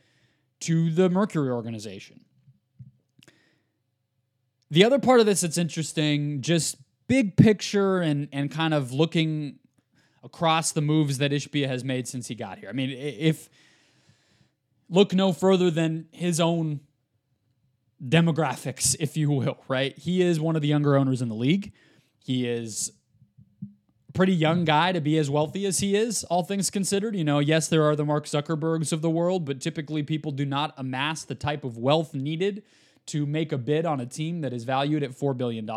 to 0.60 0.90
the 0.90 1.08
Mercury 1.08 1.50
organization. 1.50 2.24
The 4.70 4.84
other 4.84 4.98
part 4.98 5.20
of 5.20 5.26
this 5.26 5.40
that's 5.42 5.58
interesting, 5.58 6.42
just 6.42 6.76
big 7.08 7.36
picture 7.36 8.00
and 8.00 8.28
and 8.32 8.50
kind 8.50 8.74
of 8.74 8.92
looking 8.92 9.58
across 10.26 10.72
the 10.72 10.80
moves 10.80 11.18
that 11.18 11.30
Ishbia 11.30 11.68
has 11.68 11.84
made 11.84 12.08
since 12.08 12.26
he 12.26 12.34
got 12.34 12.58
here. 12.58 12.68
I 12.68 12.72
mean, 12.72 12.90
if 12.90 13.48
look 14.88 15.14
no 15.14 15.32
further 15.32 15.70
than 15.70 16.06
his 16.10 16.40
own 16.40 16.80
demographics, 18.04 18.96
if 18.98 19.16
you 19.16 19.30
will, 19.30 19.58
right? 19.68 19.96
He 19.96 20.22
is 20.22 20.40
one 20.40 20.56
of 20.56 20.62
the 20.62 20.68
younger 20.68 20.96
owners 20.96 21.22
in 21.22 21.28
the 21.28 21.34
league. 21.34 21.72
He 22.18 22.46
is 22.46 22.90
a 24.08 24.12
pretty 24.12 24.34
young 24.34 24.64
guy 24.64 24.92
to 24.92 25.00
be 25.00 25.16
as 25.16 25.30
wealthy 25.30 25.64
as 25.64 25.78
he 25.78 25.94
is, 25.94 26.24
all 26.24 26.42
things 26.42 26.70
considered. 26.70 27.14
You 27.14 27.24
know, 27.24 27.38
yes, 27.38 27.68
there 27.68 27.84
are 27.84 27.94
the 27.94 28.04
Mark 28.04 28.26
Zuckerbergs 28.26 28.92
of 28.92 29.02
the 29.02 29.10
world, 29.10 29.44
but 29.44 29.60
typically 29.60 30.02
people 30.02 30.32
do 30.32 30.44
not 30.44 30.74
amass 30.76 31.24
the 31.24 31.36
type 31.36 31.62
of 31.62 31.78
wealth 31.78 32.14
needed 32.14 32.64
to 33.06 33.24
make 33.24 33.52
a 33.52 33.58
bid 33.58 33.86
on 33.86 34.00
a 34.00 34.06
team 34.06 34.40
that 34.40 34.52
is 34.52 34.64
valued 34.64 35.02
at 35.02 35.10
$4 35.10 35.36
billion 35.36 35.68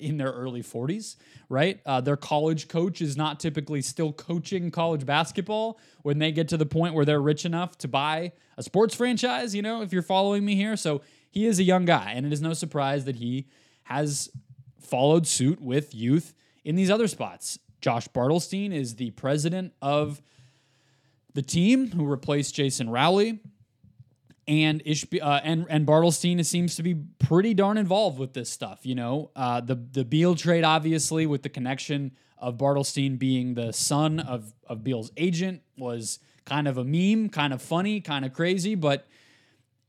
in 0.00 0.16
their 0.16 0.32
early 0.32 0.62
40s, 0.62 1.16
right? 1.48 1.80
Uh, 1.86 2.00
their 2.00 2.16
college 2.16 2.68
coach 2.68 3.00
is 3.00 3.16
not 3.16 3.38
typically 3.38 3.80
still 3.80 4.12
coaching 4.12 4.70
college 4.70 5.06
basketball 5.06 5.78
when 6.02 6.18
they 6.18 6.32
get 6.32 6.48
to 6.48 6.56
the 6.56 6.66
point 6.66 6.94
where 6.94 7.04
they're 7.04 7.22
rich 7.22 7.44
enough 7.44 7.78
to 7.78 7.88
buy 7.88 8.32
a 8.56 8.62
sports 8.62 8.94
franchise, 8.94 9.54
you 9.54 9.62
know, 9.62 9.82
if 9.82 9.92
you're 9.92 10.02
following 10.02 10.44
me 10.44 10.56
here. 10.56 10.76
So 10.76 11.02
he 11.30 11.46
is 11.46 11.58
a 11.58 11.64
young 11.64 11.84
guy, 11.84 12.12
and 12.14 12.26
it 12.26 12.32
is 12.32 12.40
no 12.40 12.52
surprise 12.52 13.04
that 13.04 13.16
he 13.16 13.46
has 13.84 14.30
followed 14.80 15.26
suit 15.26 15.60
with 15.60 15.94
youth 15.94 16.34
in 16.64 16.74
these 16.74 16.90
other 16.90 17.06
spots. 17.06 17.58
Josh 17.80 18.08
Bartelstein 18.08 18.72
is 18.72 18.96
the 18.96 19.10
president 19.12 19.72
of 19.80 20.20
the 21.34 21.42
team 21.42 21.92
who 21.92 22.04
replaced 22.04 22.54
Jason 22.54 22.90
Rowley 22.90 23.38
and 24.48 24.82
Ishb- 24.84 25.22
uh, 25.22 25.40
and 25.42 25.66
and 25.68 25.86
Bartelstein 25.86 26.44
seems 26.44 26.76
to 26.76 26.82
be 26.82 26.94
pretty 27.18 27.54
darn 27.54 27.78
involved 27.78 28.18
with 28.18 28.32
this 28.32 28.48
stuff. 28.48 28.86
You 28.86 28.94
know, 28.94 29.30
uh, 29.34 29.60
the 29.60 29.74
the 29.74 30.04
Beal 30.04 30.34
trade, 30.34 30.64
obviously, 30.64 31.26
with 31.26 31.42
the 31.42 31.48
connection 31.48 32.12
of 32.38 32.56
Bartelstein 32.56 33.18
being 33.18 33.54
the 33.54 33.72
son 33.72 34.20
of 34.20 34.52
of 34.66 34.84
Beal's 34.84 35.10
agent, 35.16 35.62
was 35.76 36.20
kind 36.44 36.68
of 36.68 36.78
a 36.78 36.84
meme, 36.84 37.28
kind 37.28 37.52
of 37.52 37.60
funny, 37.60 38.00
kind 38.00 38.24
of 38.24 38.32
crazy. 38.32 38.74
But 38.74 39.06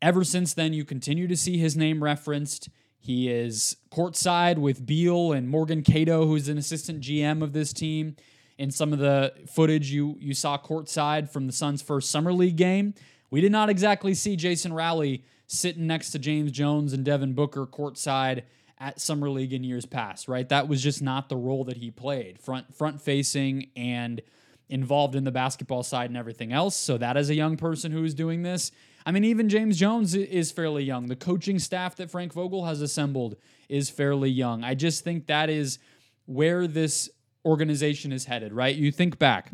ever 0.02 0.24
since 0.24 0.54
then, 0.54 0.74
you 0.74 0.86
continue 0.86 1.28
to 1.28 1.38
see 1.38 1.58
his 1.58 1.78
name 1.78 2.04
referenced. 2.04 2.70
He 3.00 3.30
is 3.30 3.78
courtside 3.92 4.58
with 4.58 4.86
Beal 4.86 5.32
and 5.32 5.48
Morgan 5.48 5.84
Cato, 5.84 6.26
who's 6.26 6.50
an 6.50 6.58
assistant 6.58 7.02
GM 7.02 7.44
of 7.44 7.54
this 7.54 7.74
team. 7.74 8.16
In 8.58 8.72
some 8.72 8.92
of 8.92 8.98
the 8.98 9.34
footage 9.48 9.92
you 9.92 10.18
you 10.20 10.34
saw 10.34 10.58
courtside 10.58 11.30
from 11.30 11.46
the 11.46 11.54
Suns' 11.54 11.84
first 11.84 12.10
summer 12.10 12.34
league 12.34 12.56
game, 12.56 12.96
we 13.30 13.42
did 13.42 13.52
not 13.52 13.70
exactly 13.70 14.14
see 14.14 14.36
Jason 14.36 14.74
Rowley 14.74 15.24
sitting 15.48 15.88
next 15.88 16.12
to 16.12 16.20
James 16.20 16.52
Jones 16.52 16.94
and 16.94 17.04
Devin 17.04 17.34
Booker 17.34 17.66
courtside 17.66 18.44
at 18.80 19.02
Summer 19.02 19.30
League 19.30 19.54
in 19.54 19.64
years 19.64 19.86
past, 19.86 20.28
right? 20.28 20.48
That 20.50 20.68
was 20.68 20.84
just 20.84 21.02
not 21.02 21.30
the 21.30 21.36
role 21.36 21.64
that 21.66 21.78
he 21.78 21.90
played. 21.90 22.40
Front 22.40 22.76
front 22.76 23.02
facing 23.02 23.70
and 23.76 24.22
involved 24.70 25.16
in 25.16 25.24
the 25.24 25.32
basketball 25.32 25.84
side 25.84 26.10
and 26.10 26.18
everything 26.18 26.52
else. 26.52 26.76
So 26.76 26.98
that 26.98 27.18
is 27.18 27.30
a 27.30 27.36
young 27.36 27.58
person 27.58 27.92
who 27.92 28.04
is 28.04 28.14
doing 28.14 28.44
this. 28.44 28.72
I 29.06 29.12
mean, 29.12 29.24
even 29.24 29.48
James 29.48 29.78
Jones 29.78 30.14
is 30.14 30.52
fairly 30.52 30.84
young. 30.84 31.08
The 31.08 31.16
coaching 31.16 31.60
staff 31.60 31.96
that 31.96 32.12
Frank 32.12 32.34
Vogel 32.34 32.66
has 32.66 32.82
assembled 32.82 33.38
is 33.70 33.90
fairly 33.90 34.30
young. 34.30 34.66
I 34.66 34.76
just 34.76 35.06
think 35.06 35.28
that 35.28 35.50
is 35.50 35.80
where 36.26 36.68
this 36.68 37.10
organization 37.46 38.12
is 38.12 38.26
headed, 38.26 38.52
right? 38.52 38.76
You 38.76 38.92
think 38.92 39.18
back. 39.18 39.52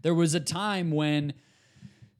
There 0.00 0.14
was 0.14 0.34
a 0.34 0.40
time 0.40 0.90
when 0.90 1.34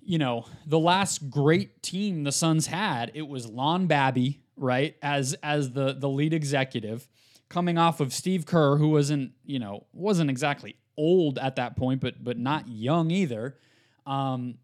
you 0.08 0.16
know, 0.16 0.46
the 0.64 0.78
last 0.78 1.28
great 1.28 1.82
team 1.82 2.24
the 2.24 2.32
Suns 2.32 2.66
had, 2.66 3.10
it 3.12 3.28
was 3.28 3.46
Lon 3.46 3.86
Babby, 3.86 4.40
right, 4.56 4.96
as 5.02 5.34
as 5.42 5.72
the 5.72 5.92
the 5.92 6.08
lead 6.08 6.32
executive, 6.32 7.06
coming 7.50 7.76
off 7.76 8.00
of 8.00 8.14
Steve 8.14 8.46
Kerr, 8.46 8.78
who 8.78 8.88
wasn't, 8.88 9.32
you 9.44 9.58
know, 9.58 9.84
wasn't 9.92 10.30
exactly 10.30 10.76
old 10.96 11.38
at 11.38 11.56
that 11.56 11.76
point, 11.76 12.00
but 12.00 12.24
but 12.24 12.38
not 12.38 12.66
young 12.68 13.10
either. 13.10 13.58
Um, 14.06 14.54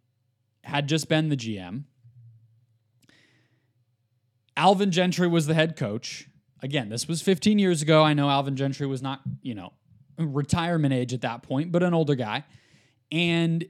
had 0.63 0.89
just 0.89 1.11
been 1.11 1.29
the 1.29 1.37
GM. 1.37 1.85
Alvin 4.57 4.91
Gentry 4.91 5.29
was 5.29 5.45
the 5.45 5.53
head 5.53 5.77
coach. 5.77 6.27
Again, 6.63 6.89
this 6.89 7.07
was 7.07 7.21
15 7.21 7.59
years 7.59 7.83
ago. 7.83 8.03
I 8.03 8.15
know 8.15 8.31
Alvin 8.31 8.57
Gentry 8.57 8.87
was 8.87 9.03
not, 9.03 9.21
you 9.43 9.55
know, 9.55 9.75
retirement 10.17 10.95
age 10.95 11.13
at 11.13 11.21
that 11.21 11.43
point, 11.43 11.71
but 11.71 11.83
an 11.83 11.93
older 11.93 12.15
guy. 12.15 12.45
And 13.13 13.67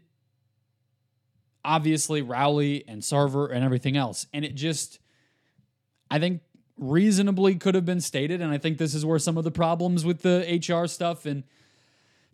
obviously 1.65 2.23
Rowley 2.23 2.85
and 2.87 3.03
Sarver 3.03 3.51
and 3.53 3.65
everything 3.65 3.97
else. 3.97 4.27
And 4.33 4.45
it 4.45 4.55
just, 4.55 4.99
I 6.11 6.19
think, 6.19 6.43
reasonably 6.77 7.55
could 7.55 7.75
have 7.75 7.85
been 7.85 8.01
stated. 8.01 8.41
And 8.41 8.53
I 8.53 8.59
think 8.59 8.79
this 8.79 8.95
is 8.95 9.05
where 9.07 9.19
some 9.19 9.39
of 9.39 9.45
the 9.45 9.51
problems 9.51 10.05
with 10.05 10.23
the 10.23 10.61
HR 10.61 10.87
stuff 10.87 11.27
and 11.27 11.45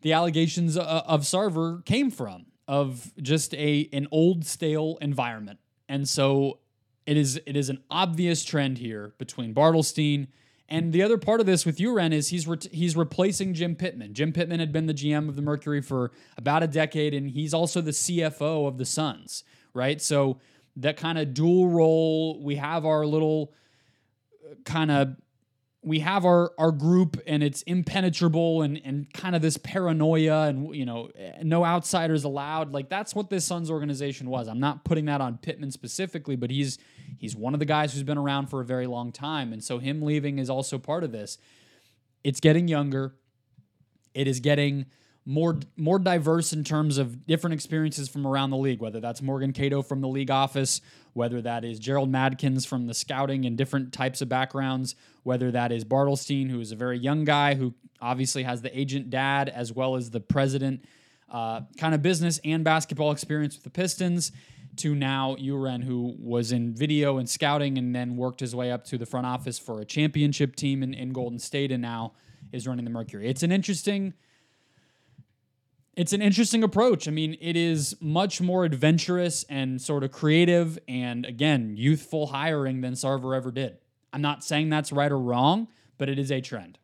the 0.03 0.13
allegations 0.13 0.77
uh, 0.77 1.03
of 1.07 1.23
Sarver 1.23 1.85
came 1.85 2.11
from 2.11 2.47
of 2.67 3.13
just 3.21 3.53
a 3.55 3.89
an 3.93 4.07
old 4.11 4.47
stale 4.47 4.97
environment. 5.01 5.59
And 5.89 6.09
so 6.09 6.61
it 7.05 7.17
is 7.17 7.41
it 7.45 7.57
is 7.57 7.69
an 7.69 7.83
obvious 7.91 8.45
trend 8.45 8.79
here 8.79 9.15
between 9.19 9.55
Bartelstein 9.55 10.29
and 10.71 10.93
the 10.93 11.03
other 11.03 11.19
part 11.19 11.41
of 11.41 11.47
this 11.47 11.67
with 11.67 11.79
U'Ren 11.79 12.13
is 12.13 12.29
he's 12.29 12.47
re- 12.47 12.59
he's 12.71 12.97
replacing 12.97 13.55
Jim 13.55 13.75
Pitman. 13.75 14.15
Jim 14.15 14.33
Pitman 14.33 14.61
had 14.61 14.73
been 14.73 14.87
the 14.87 14.95
GM 14.95 15.29
of 15.29 15.35
the 15.35 15.43
Mercury 15.43 15.83
for 15.83 16.13
about 16.39 16.63
a 16.63 16.69
decade, 16.69 17.13
and 17.13 17.31
he's 17.31 17.53
also 17.53 17.81
the 17.81 17.91
CFO 17.91 18.69
of 18.69 18.79
the 18.79 18.85
Suns, 18.85 19.43
right? 19.75 20.01
So 20.01 20.39
that 20.77 20.97
kind 20.97 21.19
of 21.19 21.35
dual 21.35 21.69
role. 21.69 22.43
We 22.43 22.57
have 22.57 22.87
our 22.87 23.05
little 23.05 23.53
uh, 24.49 24.55
kind 24.65 24.91
of 24.91 25.17
we 25.83 26.01
have 26.01 26.27
our 26.27 26.53
our 26.59 26.73
group 26.73 27.19
and 27.27 27.43
it's 27.43 27.63
impenetrable 27.63 28.63
and 28.63 28.81
and 28.85 29.13
kind 29.15 29.35
of 29.35 29.41
this 29.41 29.57
paranoia 29.57 30.49
and 30.49 30.75
you 30.75 30.85
know 30.85 31.11
no 31.43 31.65
outsiders 31.65 32.25
allowed 32.25 32.73
like 32.73 32.89
that's 32.91 33.15
what 33.15 33.31
this 33.31 33.45
Suns 33.45 33.71
organization 33.71 34.29
was. 34.29 34.47
I'm 34.47 34.61
not 34.61 34.85
putting 34.85 35.07
that 35.07 35.21
on 35.21 35.39
Pitman 35.39 35.71
specifically, 35.71 36.37
but 36.37 36.51
he's 36.51 36.79
he's 37.19 37.35
one 37.35 37.55
of 37.55 37.61
the 37.61 37.67
guys 37.67 37.95
who's 37.95 38.03
been 38.03 38.19
around 38.19 38.49
for 38.49 38.61
a 38.61 38.65
very 38.65 38.87
long 38.87 39.11
time 39.11 39.53
and 39.53 39.65
so 39.65 39.79
him 39.79 40.03
leaving 40.03 40.39
is 40.39 40.51
also 40.51 40.79
part 40.79 41.03
of 41.03 41.13
this. 41.13 41.39
It's 42.23 42.41
getting 42.41 42.69
younger. 42.69 43.15
It 44.13 44.29
is 44.29 44.41
getting 44.41 44.87
more 45.27 45.59
more 45.77 45.99
diverse 45.99 46.53
in 46.53 46.65
terms 46.65 46.99
of 46.99 47.27
different 47.27 47.55
experiences 47.55 48.09
from 48.09 48.27
around 48.27 48.51
the 48.51 48.57
league, 48.57 48.81
whether 48.81 49.01
that's 49.01 49.21
Morgan 49.23 49.53
Cato 49.53 49.83
from 49.83 50.01
the 50.01 50.09
league 50.09 50.31
office, 50.31 50.81
whether 51.13 51.41
that 51.43 51.65
is 51.65 51.79
Gerald 51.79 52.11
Madkins 52.11 52.67
from 52.67 52.87
the 52.87 52.95
scouting 52.95 53.45
and 53.45 53.57
different 53.57 53.93
types 53.93 54.23
of 54.23 54.29
backgrounds, 54.29 54.95
whether 55.23 55.51
that 55.51 55.73
is 55.73 55.85
Bartelstein, 55.85 56.51
who 56.51 56.61
is 56.61 56.73
a 56.73 56.77
very 56.77 56.99
young 56.99 57.25
guy 57.25 57.55
who 57.55 57.75
obviously 58.01 58.45
has 58.45 58.63
the 58.63 58.79
agent 58.79 59.11
dad 59.11 59.49
as 59.49 59.73
well 59.73 59.97
as 59.97 60.11
the 60.11 60.21
president 60.21 60.85
uh, 61.31 61.61
kind 61.79 61.95
of 61.95 62.03
business 62.03 62.41
and 62.45 62.65
basketball 62.65 63.13
experience 63.13 63.55
with 63.55 63.65
the 63.65 63.71
Pistons, 63.71 64.33
to 64.77 64.95
now 64.95 65.37
U'Ren, 65.37 65.83
who 65.83 66.15
was 66.19 66.53
in 66.53 66.75
video 66.75 67.19
and 67.19 67.29
scouting 67.29 67.77
and 67.77 67.95
then 67.95 68.17
worked 68.17 68.41
his 68.41 68.55
way 68.55 68.71
up 68.71 68.85
to 68.85 68.99
the 68.99 69.07
front 69.07 69.27
office 69.27 69.59
for 69.59 69.81
a 69.81 69.85
championship 69.85 70.57
team 70.57 70.83
in, 70.83 70.95
in 70.95 71.13
Golden 71.13 71.39
State 71.39 71.73
and 71.73 71.83
now 71.83 72.13
is 72.53 72.67
running 72.67 72.85
the 72.85 72.91
Mercury. 72.91 73.29
It's 73.29 73.43
an 73.43 73.53
interesting 73.53 74.15
it's 76.01 76.15
an 76.15 76.23
interesting 76.23 76.63
approach. 76.65 77.07
I 77.07 77.11
mean, 77.11 77.37
it 77.43 77.57
is 77.57 77.95
much 78.01 78.41
more 78.41 78.65
adventurous 78.65 79.45
and 79.51 79.79
sort 79.79 80.03
of 80.03 80.11
creative 80.11 80.79
and 80.89 81.27
again, 81.27 81.77
youthful 81.77 82.29
hiring 82.29 82.81
than 82.81 82.95
Sarver 82.95 83.37
ever 83.37 83.51
did. 83.51 83.77
I'm 84.11 84.23
not 84.23 84.43
saying 84.43 84.71
that's 84.71 84.93
right 84.93 85.13
or 85.13 85.19
wrong, 85.19 85.69
but 85.99 86.09
it 86.09 86.19
is 86.19 86.33
a 86.33 86.41
trend. 86.41 86.79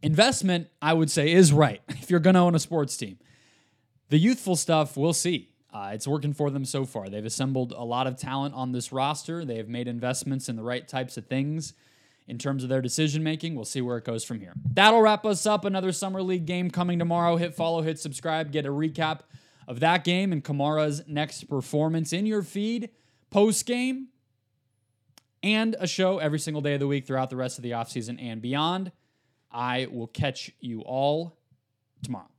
Investment, 0.00 0.68
I 0.80 0.92
would 0.92 1.10
say, 1.10 1.32
is 1.32 1.52
right 1.52 1.82
if 1.88 2.08
you're 2.08 2.20
going 2.20 2.34
to 2.34 2.40
own 2.40 2.54
a 2.54 2.60
sports 2.60 2.96
team. 2.96 3.18
The 4.10 4.18
youthful 4.18 4.54
stuff, 4.54 4.96
we'll 4.96 5.12
see. 5.12 5.48
Uh, 5.72 5.90
it's 5.92 6.06
working 6.06 6.34
for 6.34 6.50
them 6.50 6.64
so 6.64 6.84
far. 6.84 7.08
They've 7.08 7.24
assembled 7.24 7.72
a 7.76 7.82
lot 7.82 8.06
of 8.06 8.16
talent 8.16 8.54
on 8.54 8.70
this 8.70 8.92
roster. 8.92 9.44
They 9.44 9.56
have 9.56 9.68
made 9.68 9.88
investments 9.88 10.48
in 10.48 10.54
the 10.54 10.62
right 10.62 10.86
types 10.86 11.16
of 11.16 11.26
things 11.26 11.74
in 12.26 12.38
terms 12.38 12.62
of 12.62 12.68
their 12.68 12.80
decision 12.80 13.22
making. 13.22 13.54
We'll 13.54 13.64
see 13.64 13.80
where 13.80 13.98
it 13.98 14.04
goes 14.04 14.24
from 14.24 14.40
here. 14.40 14.54
That'll 14.72 15.02
wrap 15.02 15.26
us 15.26 15.46
up. 15.46 15.64
Another 15.64 15.92
Summer 15.92 16.22
League 16.22 16.46
game 16.46 16.70
coming 16.70 16.98
tomorrow. 16.98 17.36
Hit 17.36 17.54
follow, 17.54 17.82
hit 17.82 17.98
subscribe, 17.98 18.50
get 18.50 18.66
a 18.66 18.70
recap 18.70 19.20
of 19.66 19.80
that 19.80 20.04
game 20.04 20.32
and 20.32 20.42
Camara's 20.44 21.02
next 21.06 21.44
performance 21.44 22.12
in 22.12 22.26
your 22.26 22.42
feed 22.42 22.90
post 23.30 23.66
game 23.66 24.08
and 25.42 25.76
a 25.78 25.86
show 25.86 26.18
every 26.18 26.38
single 26.38 26.62
day 26.62 26.74
of 26.74 26.80
the 26.80 26.86
week 26.86 27.06
throughout 27.06 27.30
the 27.30 27.36
rest 27.36 27.58
of 27.58 27.62
the 27.62 27.72
offseason 27.72 28.20
and 28.20 28.40
beyond. 28.40 28.92
I 29.50 29.86
will 29.90 30.06
catch 30.06 30.50
you 30.60 30.80
all 30.80 31.38
tomorrow. 32.02 32.33